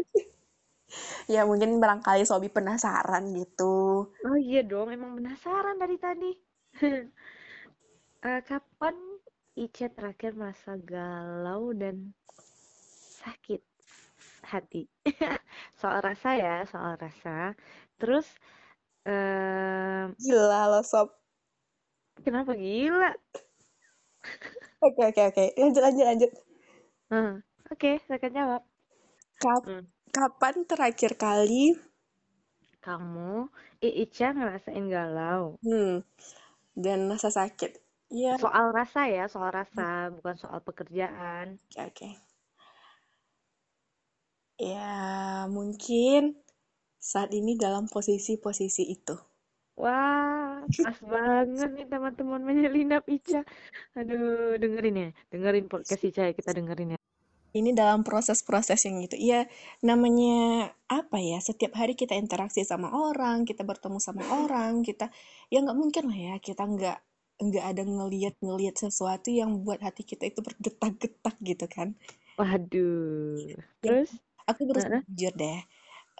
ya 1.34 1.42
mungkin 1.48 1.78
barangkali 1.82 2.22
Sobi 2.28 2.48
penasaran 2.52 3.24
gitu 3.36 4.06
Oh 4.26 4.36
iya 4.46 4.58
dong, 4.70 4.88
emang 4.96 5.12
penasaran 5.18 5.76
dari 5.82 5.96
tadi. 6.04 6.26
Eh, 8.28 8.40
kapan 8.48 8.96
Ica 9.64 9.86
terakhir 9.96 10.32
merasa 10.40 10.70
galau 10.90 11.72
dan 11.80 11.96
sakit 13.20 13.60
hati? 14.52 14.82
Soal 15.80 16.00
rasa 16.08 16.28
ya, 16.42 16.54
soal 16.72 16.94
rasa. 17.04 17.30
Terus, 18.00 18.26
eh 19.08 20.06
gila 20.20 20.60
loh 20.70 20.82
sob 20.90 21.08
kenapa 22.24 22.52
gila? 22.62 23.10
oke 24.86 25.02
oke 25.10 25.22
oke 25.30 25.44
lanjut 25.60 25.82
lanjut 25.84 26.04
lanjut 26.08 26.30
Hmm, 27.10 27.40
Oke, 27.70 28.02
saya 28.04 28.18
akan 28.18 28.33
jawab. 28.35 28.62
Kap- 29.40 29.64
Hmm. 29.66 29.85
kapan 30.11 30.54
terakhir 30.66 31.14
kali 31.16 31.78
Kamu, 32.80 33.46
I- 33.85 34.09
Ica 34.09 34.33
ngerasain 34.33 34.88
galau. 34.88 35.61
hmm, 35.62 36.00
dan 36.74 36.98
rasa 37.12 37.28
sakit 37.30 37.76
ya 38.11 38.35
oke 38.35 38.42
Soal 38.42 38.66
rasa 38.72 39.00
ya, 39.06 39.24
soal 39.28 39.52
rasa, 39.52 40.11
bukan 40.16 40.35
soal 40.40 40.61
pekerjaan. 40.64 41.61
oke 41.76 42.09
ya 44.61 45.46
mungkin 45.48 46.37
saat 47.00 47.30
ini 47.33 47.56
dalam 47.56 47.88
posisi-posisi 47.88 48.85
itu 48.88 49.16
Wah, 49.80 50.61
pas 50.68 50.98
banget 51.12 51.68
nih 51.72 51.87
teman-teman 51.88 52.42
menyelinap 52.44 53.09
Ica. 53.09 53.40
Aduh, 53.96 54.61
dengerin 54.61 54.96
ya, 55.04 55.09
dengerin 55.33 55.66
podcast 55.72 56.04
Ica 56.04 56.28
ya, 56.28 56.33
kita 56.37 56.52
dengerin 56.52 56.92
ya. 56.96 57.00
Ini 57.58 57.70
dalam 57.74 58.00
proses-proses 58.06 58.78
yang 58.86 59.02
gitu. 59.06 59.16
Iya, 59.18 59.46
namanya 59.82 60.70
apa 60.90 61.18
ya? 61.22 61.38
Setiap 61.42 61.72
hari 61.80 61.94
kita 61.98 62.14
interaksi 62.18 62.62
sama 62.66 62.88
orang, 62.94 63.42
kita 63.48 63.62
bertemu 63.66 63.98
sama 64.02 64.22
orang, 64.42 64.82
kita 64.86 65.06
ya 65.52 65.58
nggak 65.64 65.78
mungkin 65.78 66.04
lah 66.10 66.18
ya 66.18 66.34
kita 66.42 66.62
nggak 66.66 66.98
nggak 67.40 67.64
ada 67.72 67.82
ngeliat 67.88 68.34
ngeliat 68.44 68.76
sesuatu 68.76 69.28
yang 69.32 69.50
buat 69.64 69.80
hati 69.86 70.02
kita 70.04 70.28
itu 70.30 70.40
bergetak-getak 70.44 71.36
gitu 71.42 71.66
kan. 71.70 71.88
Waduh. 72.38 73.54
Ya, 73.86 73.94
Terus, 73.94 74.10
aku 74.50 74.60
harus 74.70 74.84
Heeh. 74.84 75.02
jujur 75.08 75.32
deh. 75.42 75.58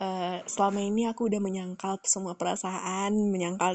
Eh, 0.05 0.37
selama 0.55 0.81
ini 0.91 1.03
aku 1.11 1.23
udah 1.31 1.41
menyangkal 1.47 1.95
semua 2.15 2.35
perasaan, 2.41 3.13
menyangkal 3.35 3.75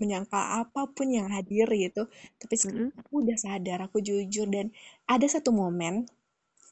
menyangkal 0.00 0.44
apa 0.62 0.82
pun 0.96 1.08
yang 1.18 1.28
hadir 1.36 1.66
gitu. 1.84 2.02
Tapi 2.40 2.54
sekarang 2.62 2.86
Mm-mm. 2.86 2.92
aku 3.00 3.12
udah 3.26 3.36
sadar, 3.44 3.78
aku 3.86 3.98
jujur 4.08 4.46
dan 4.54 4.66
ada 5.14 5.26
satu 5.34 5.50
momen 5.62 5.94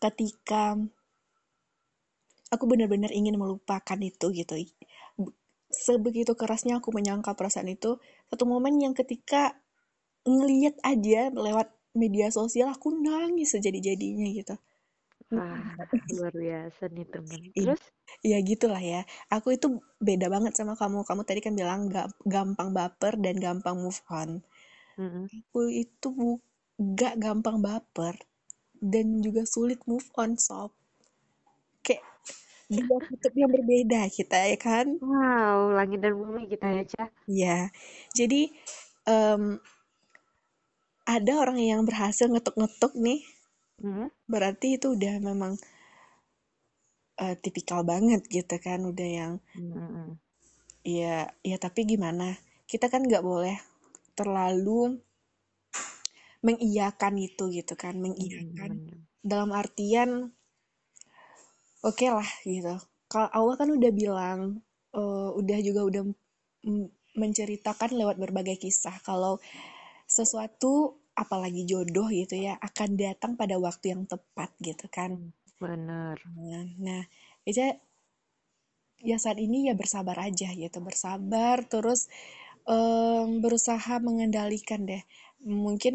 ketika 0.03 0.63
aku 2.55 2.65
benar-benar 2.71 3.11
ingin 3.19 3.37
melupakan 3.43 3.99
itu 4.11 4.27
gitu. 4.39 4.55
Sebegitu 5.87 6.33
kerasnya 6.41 6.75
aku 6.83 6.89
menyangkal 6.97 7.35
perasaan 7.39 7.71
itu, 7.77 7.91
satu 8.31 8.45
momen 8.53 8.75
yang 8.85 8.95
ketika 9.01 9.43
ngeliat 10.33 10.77
aja 10.93 11.23
lewat 11.47 11.69
media 12.03 12.29
sosial 12.39 12.69
aku 12.77 12.89
nangis 13.07 13.49
sejadi-jadinya 13.55 14.29
gitu. 14.39 14.55
Wah, 15.35 15.67
luar 16.15 16.33
biasa 16.45 16.83
nih 16.95 17.07
teman. 17.15 17.43
Ih, 17.63 17.71
Terus, 17.71 17.83
Ya 18.31 18.39
gitulah 18.51 18.83
ya. 18.93 19.01
Aku 19.37 19.49
itu 19.57 19.67
beda 20.09 20.27
banget 20.35 20.53
sama 20.59 20.75
kamu. 20.81 20.99
Kamu 21.09 21.23
tadi 21.29 21.41
kan 21.47 21.55
bilang 21.61 21.81
gak 21.95 22.09
gampang 22.35 22.69
baper 22.77 23.15
dan 23.25 23.37
gampang 23.45 23.77
move 23.85 24.01
on. 24.21 24.31
mm-mm. 24.99 25.31
Aku 25.37 25.61
itu 25.83 26.07
bu 26.19 26.29
gak 26.99 27.15
gampang 27.25 27.57
baper 27.67 28.15
dan 28.87 29.21
juga 29.21 29.43
sulit 29.43 29.83
move 29.91 30.07
on 30.15 30.39
sob. 30.39 30.71
Kayak 31.83 32.03
dua 32.67 32.99
kutub 32.99 33.35
yang 33.39 33.51
berbeda 33.51 34.11
kita 34.11 34.39
ya 34.51 34.59
kan? 34.59 34.99
Wow, 34.99 35.71
langit 35.75 36.03
dan 36.03 36.19
bumi 36.19 36.51
kita 36.51 36.67
ya, 36.67 36.85
Ca. 36.87 37.05
Ya. 37.31 37.59
Jadi 38.11 38.51
em, 39.07 39.63
ada 41.07 41.33
orang 41.39 41.59
yang 41.63 41.87
berhasil 41.87 42.27
ngetuk-ngetuk 42.27 42.99
nih. 42.99 43.23
Mm-mm. 43.79 44.11
Berarti 44.27 44.75
itu 44.75 44.99
udah 44.99 45.23
memang 45.23 45.55
eh, 47.23 47.37
tipikal 47.39 47.87
banget 47.87 48.27
gitu 48.27 48.59
kan. 48.59 48.83
Udah 48.83 49.07
yang 49.07 49.33
Mm-mm. 49.55 50.19
ya 50.83 51.31
ya 51.47 51.57
tapi 51.63 51.87
gimana? 51.87 52.35
Kita 52.67 52.91
kan 52.91 53.07
nggak 53.07 53.23
boleh 53.23 53.55
terlalu 54.19 54.99
mengiyakan 56.45 57.15
itu 57.21 57.45
gitu 57.53 57.75
kan. 57.79 57.95
Mengiyakan 57.99 58.83
bener. 58.83 58.99
dalam 59.25 59.51
artian 59.55 60.33
oke 61.85 62.07
lah 62.11 62.31
gitu. 62.45 62.75
Kalau 63.07 63.29
Allah 63.31 63.55
kan 63.61 63.69
udah 63.71 63.93
bilang, 63.95 64.39
eh, 64.97 65.29
udah 65.41 65.59
juga 65.63 65.81
udah 65.87 66.03
menceritakan 67.17 67.91
lewat 67.97 68.17
berbagai 68.21 68.57
kisah 68.61 68.97
kalau 69.09 69.41
sesuatu 70.07 71.01
apalagi 71.17 71.65
jodoh 71.65 72.09
gitu 72.13 72.37
ya 72.37 72.55
akan 72.61 72.91
datang 73.01 73.33
pada 73.41 73.57
waktu 73.57 73.97
yang 73.97 74.05
tepat 74.05 74.51
gitu 74.61 74.87
kan. 74.93 75.17
Hmm, 75.17 75.33
Bener. 75.61 76.17
Nah, 76.37 76.65
nah 76.77 77.03
Ica 77.49 77.67
ya 79.11 79.17
saat 79.25 79.39
ini 79.47 79.69
ya 79.69 79.75
bersabar 79.81 80.17
aja 80.29 80.49
gitu, 80.63 80.79
bersabar 80.89 81.57
terus 81.73 82.01
em, 82.69 83.29
berusaha 83.45 83.95
mengendalikan 84.07 84.81
deh. 84.91 85.03
Mungkin 85.67 85.95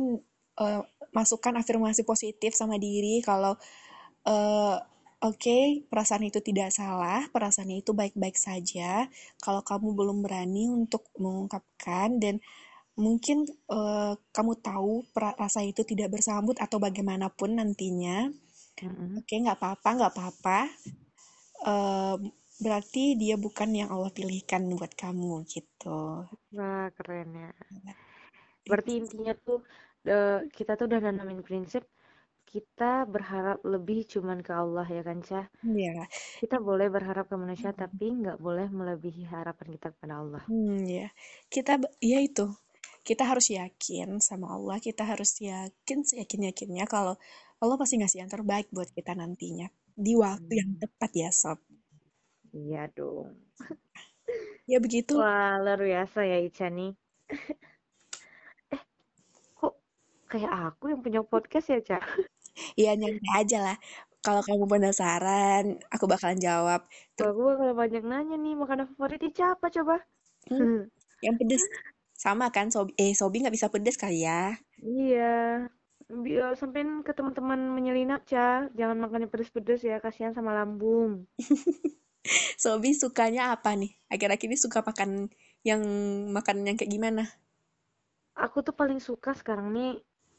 eh, 0.62 0.82
masukkan 1.17 1.54
afirmasi 1.62 2.02
positif 2.08 2.52
sama 2.56 2.76
diri 2.82 3.19
kalau 3.26 3.54
eh, 4.28 4.78
Oke, 5.21 5.86
perasaan 5.86 6.26
itu 6.26 6.41
tidak 6.41 6.74
salah, 6.74 7.30
perasaan 7.30 7.69
itu 7.69 7.93
baik-baik 7.93 8.34
saja. 8.41 9.06
Kalau 9.38 9.62
kamu 9.62 9.93
belum 9.93 10.26
berani 10.26 10.65
untuk 10.65 11.06
mengungkapkan 11.21 12.17
dan 12.17 12.41
mungkin 12.97 13.45
eh, 13.69 14.13
kamu 14.36 14.54
tahu 14.65 15.06
rasa 15.15 15.62
itu 15.65 15.82
tidak 15.86 16.10
bersambut 16.17 16.58
atau 16.58 16.78
bagaimanapun 16.82 17.58
nantinya, 17.60 18.34
Mm-mm. 18.84 19.24
oke 19.24 19.34
nggak 19.43 19.58
apa-apa, 19.62 19.89
nggak 19.97 20.13
apa-apa. 20.13 20.60
Eh, 21.71 22.15
berarti 22.63 23.04
dia 23.21 23.36
bukan 23.45 23.69
yang 23.80 23.89
Allah 23.93 24.12
pilihkan 24.17 24.62
buat 24.78 24.91
kamu 25.02 25.34
gitu. 25.54 26.00
Wah, 26.56 26.88
keren 26.97 27.30
ya. 27.41 27.50
Berarti 28.69 28.91
intinya 29.02 29.34
tuh 29.45 29.60
eh, 30.07 30.39
kita 30.55 30.71
tuh 30.77 30.85
udah 30.89 31.01
nanamin 31.05 31.41
prinsip 31.47 31.83
kita 32.51 33.05
berharap 33.13 33.59
lebih 33.73 33.99
cuman 34.13 34.39
ke 34.47 34.53
Allah 34.63 34.85
ya 34.97 35.01
kan, 35.09 35.19
Cah? 35.29 35.45
Iya, 35.63 36.07
Kita 36.39 36.57
boleh 36.67 36.87
berharap 36.95 37.25
ke 37.31 37.35
manusia 37.43 37.71
tapi 37.73 38.05
nggak 38.19 38.37
boleh 38.45 38.67
melebihi 38.79 39.23
harapan 39.33 39.67
kita 39.75 39.87
kepada 39.95 40.15
Allah. 40.23 40.43
hmm, 40.47 40.77
ya. 40.97 41.07
Kita, 41.53 41.71
ya 42.11 42.19
itu. 42.27 42.45
Kita 43.07 43.23
harus 43.29 43.47
yakin 43.59 44.09
sama 44.21 44.47
Allah. 44.55 44.77
Kita 44.87 45.03
harus 45.11 45.31
yakin 45.41 45.99
seyakin-yakinnya 46.09 46.85
kalau 46.93 47.15
Allah 47.61 47.75
pasti 47.81 47.95
ngasih 47.99 48.19
yang 48.25 48.31
terbaik 48.35 48.67
buat 48.75 48.89
kita 48.97 49.13
nantinya. 49.17 49.67
di 50.05 50.15
waktu 50.17 50.51
yang 50.59 50.69
Hmm. 50.69 50.81
tepat 50.81 51.11
ya 51.13 51.29
sob 51.41 51.59
Iya 52.53 52.87
dong. 52.95 53.35
ya 54.67 54.79
begitu 54.81 55.15
Wah, 55.17 55.51
luar 55.63 55.79
biasa 55.89 56.19
ya 56.31 56.37
Ica 56.47 56.67
nih. 56.77 56.91
Eh, 60.36 60.48
kayak 60.48 60.52
aku 60.67 60.84
yang 60.91 61.02
punya 61.06 61.22
podcast 61.32 61.67
ya, 61.74 61.80
Ca? 61.88 61.98
ya 62.84 62.91
nyantai 63.00 63.32
aja 63.41 63.58
lah 63.65 63.78
kalau 64.26 64.41
kamu 64.46 64.65
penasaran 64.72 65.63
aku 65.94 66.06
bakalan 66.12 66.39
jawab 66.39 66.82
Wah, 67.20 67.32
gue 67.38 67.46
bakal 67.52 67.72
banyak 67.82 68.04
nanya 68.12 68.36
nih, 68.44 68.54
makanan 68.62 68.88
favorit 68.91 69.22
Ica 69.30 69.46
apa 69.56 69.67
coba? 69.76 69.96
Hmm, 70.50 70.80
yang 71.26 71.36
pedes 71.39 71.63
sama 72.24 72.46
kan 72.56 72.67
sobi 72.74 72.91
eh 73.04 73.13
sobi 73.20 73.36
nggak 73.41 73.56
bisa 73.58 73.67
pedes 73.74 73.98
kali 74.02 74.20
ya 74.28 74.41
Iya. 74.84 75.22
Biar 76.26 76.50
sampein 76.60 76.89
ke 77.08 77.12
teman-teman 77.17 77.60
menyelinap, 77.76 78.22
Ca. 78.32 78.67
Jangan 78.80 78.98
makannya 79.04 79.30
pedes-pedes 79.32 79.82
ya, 79.89 79.96
kasihan 80.06 80.34
sama 80.38 80.52
lambung. 80.58 81.12
sobi 82.63 82.89
sukanya 83.02 83.44
apa 83.56 83.72
nih 83.80 83.91
akhir-akhir 84.13 84.48
ini 84.50 84.58
suka 84.60 84.80
makan 84.86 85.10
yang 85.70 85.82
makanan 86.36 86.63
yang 86.74 86.78
kayak 86.80 86.94
gimana 86.94 87.24
Aku 88.46 88.58
tuh 88.67 88.76
paling 88.80 89.00
suka 89.08 89.32
sekarang 89.39 89.67
nih, 89.76 89.91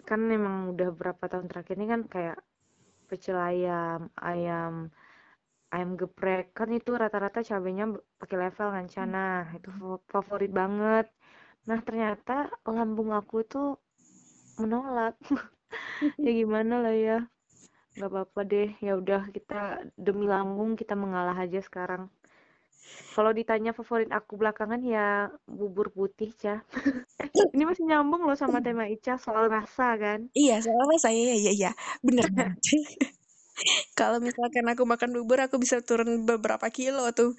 kan 0.09 0.21
memang 0.33 0.55
udah 0.73 0.88
berapa 0.99 1.25
tahun 1.31 1.47
terakhir 1.51 1.75
ini 1.79 1.87
kan 1.95 2.03
kayak 2.15 2.37
pecel 3.11 3.38
ayam, 3.51 4.01
ayam, 4.31 4.73
ayam 5.75 5.91
geprek. 6.01 6.45
Kan 6.59 6.69
itu 6.79 6.91
rata-rata 7.03 7.41
cabenya 7.51 7.85
pakai 8.21 8.37
level 8.45 8.69
kan, 8.77 8.85
Ca. 8.95 9.03
Nah, 9.17 9.38
itu 9.57 9.69
fa- 9.81 10.05
favorit 10.15 10.51
banget. 10.61 11.07
Nah, 11.69 11.79
ternyata 11.87 12.33
lambung 12.77 13.11
aku 13.21 13.37
tuh 13.53 13.67
menolak. 14.61 15.15
Ya 16.25 16.31
gimana 16.41 16.75
lah 16.85 16.95
ya. 17.07 17.17
Gak 18.01 18.09
apa-apa 18.11 18.41
deh. 18.53 18.69
Ya 18.87 18.93
udah 19.01 19.23
kita 19.37 19.55
demi 20.07 20.25
lambung 20.35 20.71
kita 20.81 20.95
mengalah 21.03 21.37
aja 21.45 21.61
sekarang. 21.69 22.03
Kalau 23.14 23.33
ditanya 23.38 23.71
favorit 23.79 24.11
aku 24.18 24.33
belakangan 24.40 24.81
ya 24.95 25.01
bubur 25.59 25.87
putih, 25.97 26.31
Ca. 26.42 26.55
Eh, 27.23 27.31
ini 27.55 27.64
masih 27.71 27.85
nyambung 27.90 28.23
loh 28.29 28.37
sama 28.42 28.59
tema 28.66 28.85
Ica 28.95 29.14
soal 29.27 29.45
rasa 29.57 29.85
kan. 30.03 30.21
iya 30.40 30.55
soalnya 30.64 30.99
saya 31.05 31.21
iya 31.40 31.51
iya 31.59 31.71
bener 32.07 32.27
banget 32.37 32.59
kalau 33.99 34.18
misalkan 34.27 34.64
aku 34.73 34.83
makan 34.92 35.11
bubur 35.16 35.38
aku 35.45 35.57
bisa 35.62 35.81
turun 35.85 36.25
beberapa 36.29 36.66
kilo 36.73 37.03
tuh 37.18 37.37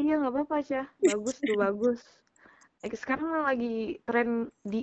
Iya 0.00 0.12
nggak 0.18 0.32
apa-apa, 0.34 0.56
Ca. 0.68 0.80
Bagus 1.06 1.36
tuh, 1.46 1.56
bagus. 1.64 2.00
Eh, 2.84 2.92
sekarang 3.02 3.28
lagi 3.48 3.66
tren 4.06 4.28
di 4.72 4.78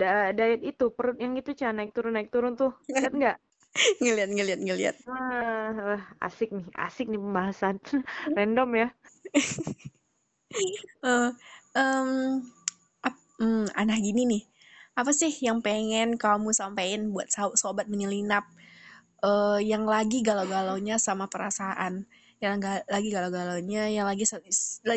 da- 0.00 0.32
diet 0.38 0.60
itu, 0.70 0.84
perut 0.96 1.16
yang 1.24 1.34
itu, 1.40 1.50
Ca. 1.60 1.68
Naik 1.76 1.90
turun, 1.96 2.12
naik 2.16 2.30
turun 2.34 2.52
tuh. 2.60 2.72
Lihat 2.96 3.12
nggak? 3.18 3.36
ngeliat 4.02 4.30
ngeliat 4.30 4.60
ngeliat 4.62 4.96
Wah, 5.08 5.68
wah, 5.88 6.02
asik 6.26 6.48
nih, 6.56 6.66
asik 6.86 7.06
nih 7.12 7.20
pembahasan. 7.24 7.76
Random 8.36 8.70
ya. 8.80 8.88
Eh, 11.04 11.30
em, 11.78 12.08
ap- 13.06 13.26
hmm, 13.40 13.66
anah 13.80 13.98
gini 14.00 14.22
nih 14.32 14.42
apa 14.94 15.10
sih 15.10 15.32
yang 15.46 15.58
pengen 15.66 16.14
kamu 16.24 16.50
sampaikan 16.54 17.10
buat 17.14 17.26
so- 17.34 17.56
sobat 17.58 17.86
menyelinap 17.90 18.44
eh, 19.26 19.60
yang 19.64 19.84
lagi 19.88 20.18
galau-galaunya 20.28 20.96
sama 21.02 21.26
perasaan 21.32 22.06
yang 22.42 22.58
ga- 22.64 22.86
lagi 22.94 23.08
galau-galaunya 23.14 23.82
yang 23.96 24.06
lagi 24.10 24.24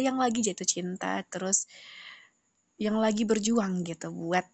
yang 0.08 0.18
lagi 0.24 0.40
jatuh 0.48 0.68
cinta 0.68 1.24
terus 1.34 1.68
yang 2.86 2.98
lagi 3.04 3.24
berjuang 3.32 3.74
gitu 3.90 4.08
buat 4.14 4.46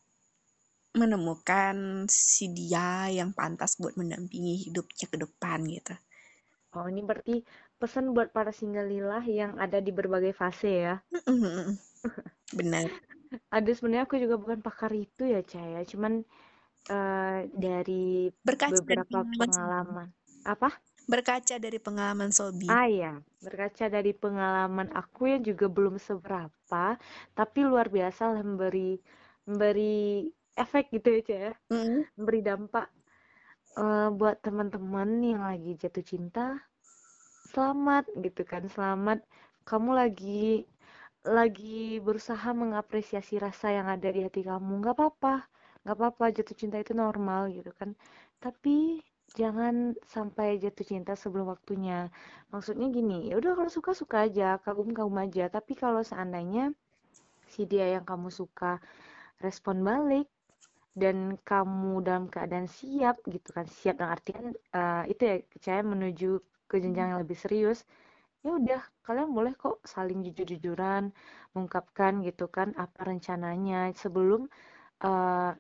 menemukan 1.02 1.76
si 2.10 2.46
dia 2.58 3.10
yang 3.20 3.30
pantas 3.40 3.72
buat 3.82 3.94
mendampingi 4.00 4.56
hidupnya 4.66 5.06
ke 5.12 5.18
depan 5.24 5.60
gitu 5.76 5.94
Oh, 6.76 6.86
ini 6.92 7.02
berarti 7.08 7.36
pesan 7.80 8.06
buat 8.16 8.30
para 8.36 8.52
single 8.60 8.88
lillah 8.94 9.24
yang 9.40 9.52
ada 9.64 9.78
di 9.86 9.92
berbagai 9.98 10.34
fase 10.42 10.72
ya. 10.88 10.96
benar 12.58 12.90
Ada 13.56 13.70
sebenarnya 13.78 14.04
aku 14.08 14.16
juga 14.24 14.36
bukan 14.44 14.60
pakar 14.66 14.92
itu 14.94 15.24
ya, 15.34 15.40
Ca 15.52 15.62
ya. 15.76 15.82
Cuman 15.92 16.14
eh, 16.90 17.40
dari 17.66 18.30
berkaca 18.46 18.82
dari 18.90 19.04
beberapa 19.04 19.18
pengalaman 19.38 19.40
pengalaman. 19.40 20.08
Apa? 20.54 20.70
berkaca 21.12 21.56
dari 21.60 21.80
pengalaman 21.80 22.32
Sobi 22.32 22.72
Ah 22.76 22.88
ya, 23.00 23.12
berkaca 23.44 23.86
dari 23.96 24.12
pengalaman 24.24 24.88
aku 25.00 25.22
yang 25.32 25.44
juga 25.50 25.66
belum 25.76 25.96
seberapa, 26.08 26.84
tapi 27.38 27.60
luar 27.70 27.88
biasa 27.96 28.22
lah 28.32 28.42
memberi 28.50 28.80
memberi 29.48 29.84
efek 30.58 30.94
gitu 30.94 31.08
ya, 31.10 31.22
Ca 31.26 31.36
ya. 31.36 31.54
Mm. 31.74 32.00
Memberi 32.18 32.42
dampak 32.46 32.88
eh, 33.78 34.10
buat 34.14 34.38
teman-teman 34.46 35.10
yang 35.22 35.44
lagi 35.44 35.78
jatuh 35.78 36.06
cinta. 36.06 36.62
Selamat 37.54 38.10
gitu 38.18 38.42
kan, 38.48 38.66
selamat 38.66 39.22
kamu 39.64 39.92
lagi 39.96 40.68
lagi 41.24 42.04
berusaha 42.04 42.52
mengapresiasi 42.52 43.40
rasa 43.40 43.72
yang 43.72 43.88
ada 43.88 44.10
di 44.12 44.28
hati 44.28 44.44
kamu. 44.44 44.84
Nggak 44.84 44.96
apa-apa, 45.00 45.36
nggak 45.88 45.96
apa-apa 45.96 46.26
jatuh 46.36 46.56
cinta 46.58 46.78
itu 46.84 46.92
normal 46.92 47.48
gitu 47.56 47.72
kan. 47.80 47.96
Tapi 48.44 49.00
jangan 49.40 49.96
sampai 50.04 50.60
jatuh 50.60 50.84
cinta 50.84 51.16
sebelum 51.16 51.48
waktunya. 51.48 52.12
Maksudnya 52.52 52.92
gini, 52.92 53.32
ya 53.32 53.40
udah 53.40 53.56
kalau 53.56 53.72
suka 53.72 53.92
suka 53.96 54.28
aja, 54.28 54.60
kagum-kagum 54.62 55.16
aja. 55.24 55.48
Tapi 55.48 55.74
kalau 55.80 56.04
seandainya 56.04 56.76
si 57.48 57.64
dia 57.70 57.88
yang 57.96 58.04
kamu 58.04 58.28
suka 58.34 58.84
respon 59.40 59.80
balik 59.86 60.28
dan 61.02 61.18
kamu 61.50 61.92
dalam 62.08 62.26
keadaan 62.34 62.68
siap 62.78 63.16
gitu 63.34 63.50
kan, 63.58 63.66
siap 63.80 63.96
dalam 64.00 64.14
artian 64.18 64.46
eh, 64.78 65.04
itu 65.12 65.22
ya 65.30 65.36
percaya 65.52 65.82
menuju 65.94 66.28
ke 66.70 66.76
jenjang 66.84 67.08
yang 67.14 67.22
lebih 67.24 67.38
serius. 67.44 67.80
Ya 68.46 68.52
udah, 68.60 68.82
kalian 69.08 69.32
boleh 69.38 69.54
kok 69.64 69.78
saling 69.94 70.20
jujur-jujuran, 70.26 71.04
mengungkapkan 71.54 72.14
gitu 72.28 72.46
kan 72.58 72.70
apa 72.84 73.00
rencananya 73.10 73.80
sebelum 74.04 74.42
eh, 75.08 75.52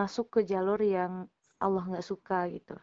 masuk 0.00 0.26
ke 0.34 0.40
jalur 0.52 0.80
yang 0.96 1.12
Allah 1.64 1.84
nggak 1.90 2.06
suka 2.10 2.38
gitu. 2.56 2.74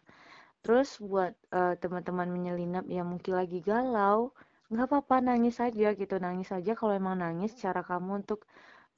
Terus 0.64 0.88
buat 1.10 1.32
eh, 1.58 1.74
teman-teman 1.82 2.28
menyelinap 2.34 2.84
yang 2.96 3.06
mungkin 3.12 3.34
lagi 3.40 3.58
galau, 3.70 4.32
nggak 4.72 4.86
apa-apa 4.90 5.16
nangis 5.28 5.56
aja 5.66 5.88
gitu, 6.00 6.14
nangis 6.26 6.50
aja 6.58 6.72
kalau 6.78 6.94
emang 7.00 7.16
nangis 7.24 7.52
cara 7.62 7.80
kamu 7.90 8.10
untuk 8.24 8.40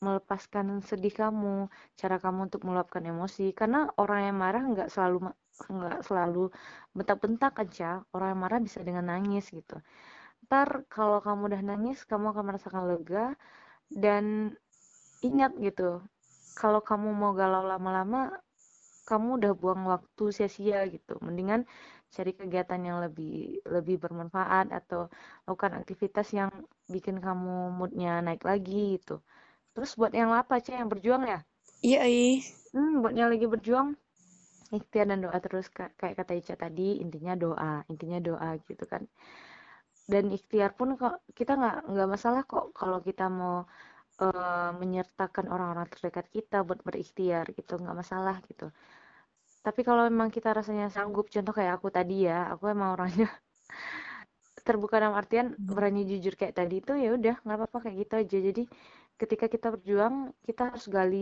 melepaskan 0.04 0.66
sedih 0.88 1.14
kamu, 1.20 1.68
cara 2.00 2.16
kamu 2.24 2.38
untuk 2.48 2.62
meluapkan 2.68 3.02
emosi. 3.12 3.42
Karena 3.58 3.78
orang 4.02 4.20
yang 4.28 4.36
marah 4.44 4.62
nggak 4.72 4.88
selalu 4.94 5.16
nggak 5.76 5.98
selalu 6.08 6.42
bentak-bentak 6.96 7.52
aja. 7.64 8.04
Orang 8.14 8.28
yang 8.36 8.40
marah 8.44 8.60
bisa 8.66 8.80
dengan 8.88 9.04
nangis 9.12 9.44
gitu. 9.58 9.76
Ntar 10.46 10.68
kalau 10.94 11.18
kamu 11.26 11.42
udah 11.50 11.62
nangis, 11.70 11.98
kamu 12.10 12.26
akan 12.32 12.44
merasakan 12.48 12.84
lega 12.90 13.24
dan 14.04 14.54
ingat 15.28 15.52
gitu. 15.66 16.00
Kalau 16.60 16.80
kamu 16.88 17.08
mau 17.20 17.32
galau 17.40 17.62
lama-lama, 17.72 18.20
kamu 19.08 19.28
udah 19.38 19.52
buang 19.60 19.82
waktu 19.92 20.24
sia-sia 20.36 20.78
gitu. 20.94 21.14
Mendingan 21.26 21.62
cari 22.14 22.32
kegiatan 22.40 22.80
yang 22.88 22.98
lebih 23.04 23.60
lebih 23.76 23.96
bermanfaat 24.02 24.66
atau 24.78 25.00
lakukan 25.46 25.72
aktivitas 25.80 26.26
yang 26.38 26.50
bikin 26.94 27.16
kamu 27.26 27.54
moodnya 27.78 28.10
naik 28.26 28.42
lagi 28.50 28.98
gitu. 28.98 29.14
Terus 29.76 29.92
buat 30.00 30.12
yang 30.20 30.32
apa, 30.40 30.54
Cah? 30.64 30.76
Yang 30.80 30.90
berjuang 30.98 31.24
ya? 31.32 31.38
iya 31.86 32.02
ih 32.06 32.36
Hmm, 32.74 32.92
buat 33.02 33.14
yang 33.18 33.30
lagi 33.32 33.46
berjuang, 33.52 33.88
ikhtiar 34.78 35.06
dan 35.10 35.20
doa 35.24 35.38
terus 35.46 35.66
Kak. 35.76 35.90
kayak 36.00 36.16
kata 36.20 36.32
Ica 36.40 36.54
tadi, 36.64 36.88
intinya 37.04 37.34
doa, 37.44 37.72
intinya 37.92 38.18
doa 38.28 38.50
gitu 38.68 38.84
kan. 38.92 39.02
Dan 40.12 40.24
ikhtiar 40.36 40.70
pun 40.78 40.88
kok 41.00 41.14
kita 41.38 41.52
nggak 41.60 41.76
nggak 41.90 42.08
masalah 42.14 42.42
kok 42.50 42.64
kalau 42.78 42.98
kita 43.08 43.24
mau 43.38 43.54
eh, 44.24 44.70
menyertakan 44.82 45.46
orang-orang 45.54 45.86
terdekat 45.92 46.26
kita 46.36 46.56
buat 46.68 46.80
berikhtiar 46.88 47.44
gitu, 47.58 47.72
nggak 47.82 47.96
masalah 48.02 48.36
gitu. 48.48 48.64
Tapi 49.66 49.80
kalau 49.88 50.02
memang 50.10 50.30
kita 50.36 50.48
rasanya 50.58 50.86
sanggup, 50.96 51.26
contoh 51.34 51.52
kayak 51.58 51.72
aku 51.78 51.88
tadi 51.96 52.14
ya, 52.28 52.36
aku 52.52 52.64
emang 52.74 52.88
orangnya 52.96 53.26
terbuka 54.66 54.96
dalam 55.02 55.14
artian 55.20 55.46
berani 55.76 56.02
jujur 56.10 56.34
kayak 56.40 56.54
tadi 56.58 56.74
itu 56.82 56.92
ya 57.04 57.10
udah 57.18 57.34
nggak 57.44 57.56
apa-apa 57.58 57.78
kayak 57.86 57.96
gitu 58.02 58.14
aja. 58.22 58.36
Jadi 58.48 58.62
ketika 59.20 59.46
kita 59.54 59.66
berjuang, 59.74 60.14
kita 60.46 60.60
harus 60.72 60.84
gali 60.96 61.16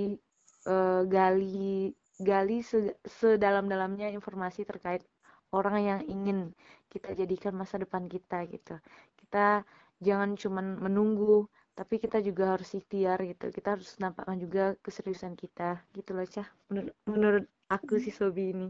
eh, 0.69 1.01
gali 1.15 1.93
gali 2.29 2.55
se- 2.71 2.97
sedalam-dalamnya 3.21 4.07
informasi 4.17 4.61
terkait 4.71 5.03
orang 5.59 5.77
yang 5.89 6.01
ingin 6.15 6.39
kita 6.93 7.09
jadikan 7.21 7.55
masa 7.61 7.77
depan 7.83 8.05
kita 8.15 8.37
gitu. 8.55 8.75
Kita 9.19 9.63
jangan 10.07 10.31
cuman 10.43 10.67
menunggu, 10.85 11.47
tapi 11.79 11.95
kita 12.05 12.19
juga 12.29 12.45
harus 12.55 12.71
ikhtiar 12.79 13.19
gitu. 13.31 13.45
Kita 13.57 13.69
harus 13.79 13.91
nampakkan 14.03 14.39
juga 14.45 14.63
keseriusan 14.85 15.35
kita 15.43 15.83
gitu 15.97 16.11
loh, 16.17 16.27
Cah. 16.35 16.49
Menur- 16.71 16.95
menurut 17.13 17.45
aku 17.75 17.93
si 18.05 18.11
Sobi 18.19 18.43
ini. 18.53 18.67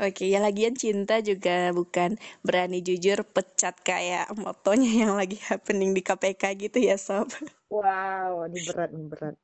Oke, 0.00 0.24
ya 0.32 0.38
lagian 0.46 0.74
cinta 0.82 1.14
juga 1.28 1.72
bukan 1.78 2.10
berani 2.46 2.78
jujur 2.86 3.18
pecat 3.34 3.74
kayak 3.88 4.32
motonya 4.44 4.90
yang 5.06 5.12
lagi 5.20 5.36
happening 5.48 5.90
di 5.96 6.00
KPK 6.06 6.42
gitu 6.56 6.78
ya, 6.80 6.96
Sob. 7.00 7.28
Wow, 7.74 8.32
ini 8.46 8.58
berat, 8.66 8.88
ini 8.94 9.04
berat. 9.12 9.34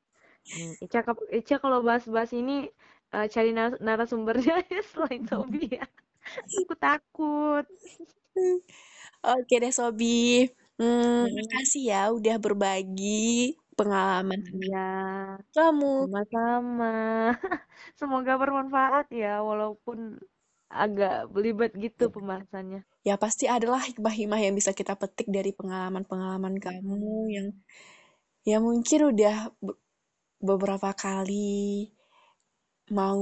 Hmm, 0.54 0.72
Ica, 0.84 0.98
Ica 1.38 1.54
kalau 1.64 1.80
bahas-bahas 1.88 2.32
ini 2.40 2.52
eh, 3.14 3.26
cari 3.34 3.50
nar- 3.58 3.80
narasumbernya 3.86 4.54
selain 4.92 5.22
Sobi 5.30 5.60
ya. 5.78 5.84
Aku 6.58 6.74
takut. 6.84 7.64
Oke 9.26 9.54
deh 9.62 9.72
Sobi. 9.78 10.06
Hmm, 10.78 11.22
Mm-mm. 11.22 11.36
makasih 11.38 11.82
ya 11.90 11.98
udah 12.16 12.34
berbagi 12.44 13.06
pengalaman 13.82 14.40
Iya, 14.52 14.78
kamu. 15.54 16.08
sama-sama. 16.12 16.86
Semoga 17.98 18.32
bermanfaat 18.42 19.04
ya, 19.22 19.28
walaupun 19.48 19.98
agak 20.82 21.12
belibet 21.34 21.70
gitu 21.84 22.04
pembahasannya. 22.14 22.80
Ya 23.08 23.14
pasti 23.24 23.44
adalah 23.56 23.80
hikmah-hikmah 23.88 24.40
yang 24.46 24.54
bisa 24.58 24.70
kita 24.80 24.94
petik 25.00 25.26
dari 25.36 25.50
pengalaman-pengalaman 25.58 26.54
kamu 26.66 26.98
yang 27.36 27.46
ya 28.50 28.58
mungkin 28.66 29.00
udah 29.10 29.36
be- 29.66 29.78
beberapa 30.48 30.90
kali 31.02 31.90
mau 32.98 33.20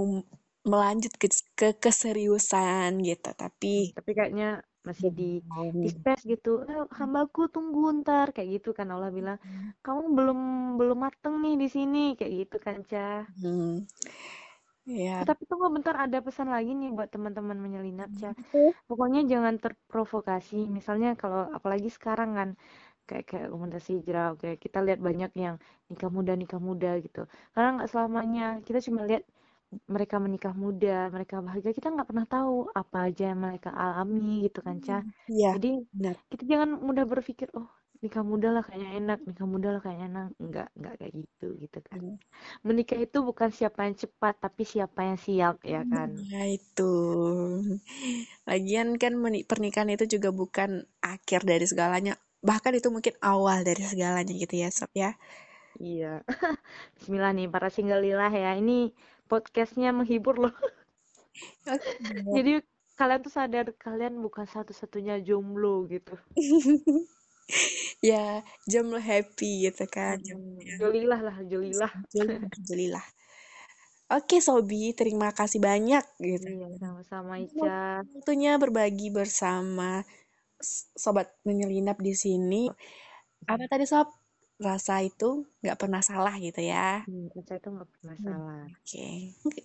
melanjut 0.71 1.13
ke, 1.21 1.27
ke 1.59 1.69
keseriusan 1.83 2.91
gitu, 3.09 3.31
tapi 3.43 3.75
Tapi 3.95 4.11
kayaknya 4.17 4.49
masih 4.89 5.09
di 5.19 5.25
di 5.83 5.89
space 5.97 6.23
gitu. 6.33 6.49
Eh, 6.71 6.83
hambaku 6.99 7.41
tunggu 7.55 7.81
ntar 8.01 8.27
kayak 8.35 8.49
gitu 8.55 8.69
kan 8.79 8.87
Allah 8.95 9.11
bilang, 9.19 9.39
kamu 9.85 10.03
belum 10.17 10.39
belum 10.79 10.99
mateng 11.07 11.35
nih 11.45 11.55
di 11.63 11.67
sini 11.77 11.99
kayak 12.19 12.33
gitu 12.41 12.57
kan, 12.67 12.77
Cah. 12.91 13.21
Hmm. 13.41 13.79
Ya, 14.87 15.21
Eh, 15.21 15.27
tapi 15.29 15.43
tunggu 15.51 15.67
bentar 15.77 15.95
ada 16.05 16.19
pesan 16.27 16.49
lagi 16.55 16.71
nih 16.81 16.91
buat 16.97 17.09
teman-teman 17.15 17.59
menyelinap, 17.65 18.11
Cah. 18.21 18.35
Oke. 18.39 18.75
Pokoknya 18.89 19.21
jangan 19.33 19.55
terprovokasi. 19.65 20.57
Misalnya 20.79 21.09
kalau 21.23 21.41
apalagi 21.59 21.89
sekarang 21.97 22.31
kan 22.39 22.51
kayak 23.09 23.25
kayak 23.29 23.45
rekomendasi 23.51 23.91
hijrah, 24.01 24.29
kayak 24.41 24.59
kita 24.65 24.79
lihat 24.87 25.01
banyak 25.09 25.31
yang 25.45 25.57
nikah 25.91 26.11
muda 26.17 26.33
nikah 26.43 26.63
muda 26.69 26.91
gitu. 27.05 27.21
Karena 27.55 27.69
nggak 27.77 27.91
selamanya 27.93 28.45
kita 28.67 28.79
cuma 28.87 29.01
lihat 29.11 29.25
mereka 29.95 30.17
menikah 30.25 30.55
muda, 30.65 30.89
mereka 31.15 31.35
bahagia. 31.47 31.73
Kita 31.79 31.89
nggak 31.95 32.09
pernah 32.11 32.27
tahu 32.35 32.55
apa 32.81 32.97
aja 33.09 33.23
yang 33.31 33.41
mereka 33.47 33.71
alami 33.83 34.47
gitu 34.47 34.59
kan, 34.67 34.77
Cah. 34.87 35.03
Iya, 35.29 35.53
Jadi 35.55 35.69
benar. 35.93 36.17
kita 36.31 36.43
jangan 36.51 36.71
mudah 36.89 37.05
berpikir, 37.13 37.49
oh 37.59 37.69
nikah 38.03 38.25
muda 38.31 38.49
lah 38.55 38.63
kayaknya 38.67 38.91
enak, 39.01 39.19
nikah 39.29 39.47
muda 39.55 39.69
lah 39.75 39.81
kayaknya 39.85 40.07
enak. 40.13 40.27
Enggak, 40.43 40.69
enggak 40.77 40.95
kayak 41.01 41.13
gitu 41.23 41.47
gitu 41.63 41.79
kan. 41.89 42.01
Hmm. 42.01 42.17
Menikah 42.67 42.99
itu 43.07 43.19
bukan 43.29 43.51
siapa 43.59 43.81
yang 43.87 43.97
cepat, 44.03 44.35
tapi 44.45 44.63
siapa 44.73 45.01
yang 45.09 45.19
siap 45.27 45.57
ya 45.67 45.83
kan. 45.93 46.11
Nah, 46.31 46.47
itu. 46.57 46.83
Lagian 48.49 48.89
kan 49.03 49.13
pernikahan 49.51 49.91
itu 49.95 50.05
juga 50.19 50.29
bukan 50.35 50.71
akhir 51.01 51.41
dari 51.47 51.65
segalanya. 51.71 52.15
Bahkan 52.41 52.73
itu 52.81 52.89
mungkin 52.89 53.15
awal 53.21 53.63
dari 53.69 53.83
segalanya 53.85 54.33
gitu 54.33 54.55
ya, 54.57 54.69
Sob 54.73 54.91
ya. 54.97 55.17
Iya. 55.85 56.07
Bismillah 56.97 57.31
nih 57.37 57.47
para 57.55 57.69
single 57.75 58.01
lilah 58.05 58.33
ya. 58.43 58.49
Ini 58.61 58.73
podcastnya 59.31 59.95
menghibur 59.95 60.35
loh. 60.43 60.55
Jadi 62.35 62.61
kalian 62.99 63.21
tuh 63.25 63.33
sadar 63.33 63.67
kalian 63.79 64.19
bukan 64.21 64.45
satu-satunya 64.45 65.23
jomblo 65.23 65.87
gitu. 65.89 66.15
Ya, 68.01 68.41
jomblo 68.71 69.03
happy 69.03 69.69
gitu 69.69 69.85
kan. 69.91 70.23
Hmm, 70.23 70.57
Jolilah 70.79 71.21
lah, 71.21 71.37
jolilah. 71.45 71.93
Jolilah. 72.65 73.07
Oke, 74.11 74.43
Sobi, 74.43 74.91
terima 74.95 75.31
kasih 75.31 75.63
banyak 75.63 76.03
gitu. 76.19 76.47
Iya, 76.51 76.69
sama-sama 76.83 77.39
Ica. 77.39 78.03
Waktunya 78.11 78.59
berbagi 78.59 79.11
bersama 79.15 80.03
sobat 80.99 81.31
menyelinap 81.47 81.99
di 82.03 82.15
sini. 82.15 82.67
Apa 83.47 83.67
tadi, 83.71 83.87
Sob? 83.87 84.20
Rasa 84.61 84.95
itu 85.09 85.49
nggak 85.65 85.79
pernah 85.81 86.03
salah 86.05 86.35
gitu 86.37 86.61
ya. 86.61 87.01
Hmm, 87.09 87.27
Ica 87.39 87.53
itu 87.59 87.69
nggak 87.75 87.91
pernah 87.97 88.17
salah. 88.25 88.63
Oke. 88.77 89.09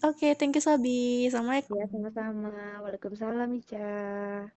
Oke, 0.08 0.28
thank 0.40 0.56
you, 0.56 0.64
Sobi. 0.64 1.28
Assalamualaikum. 1.28 1.76
Ya, 1.80 1.86
sama-sama. 1.92 2.50
Waalaikumsalam 2.84 3.50
Ica. 3.60 3.78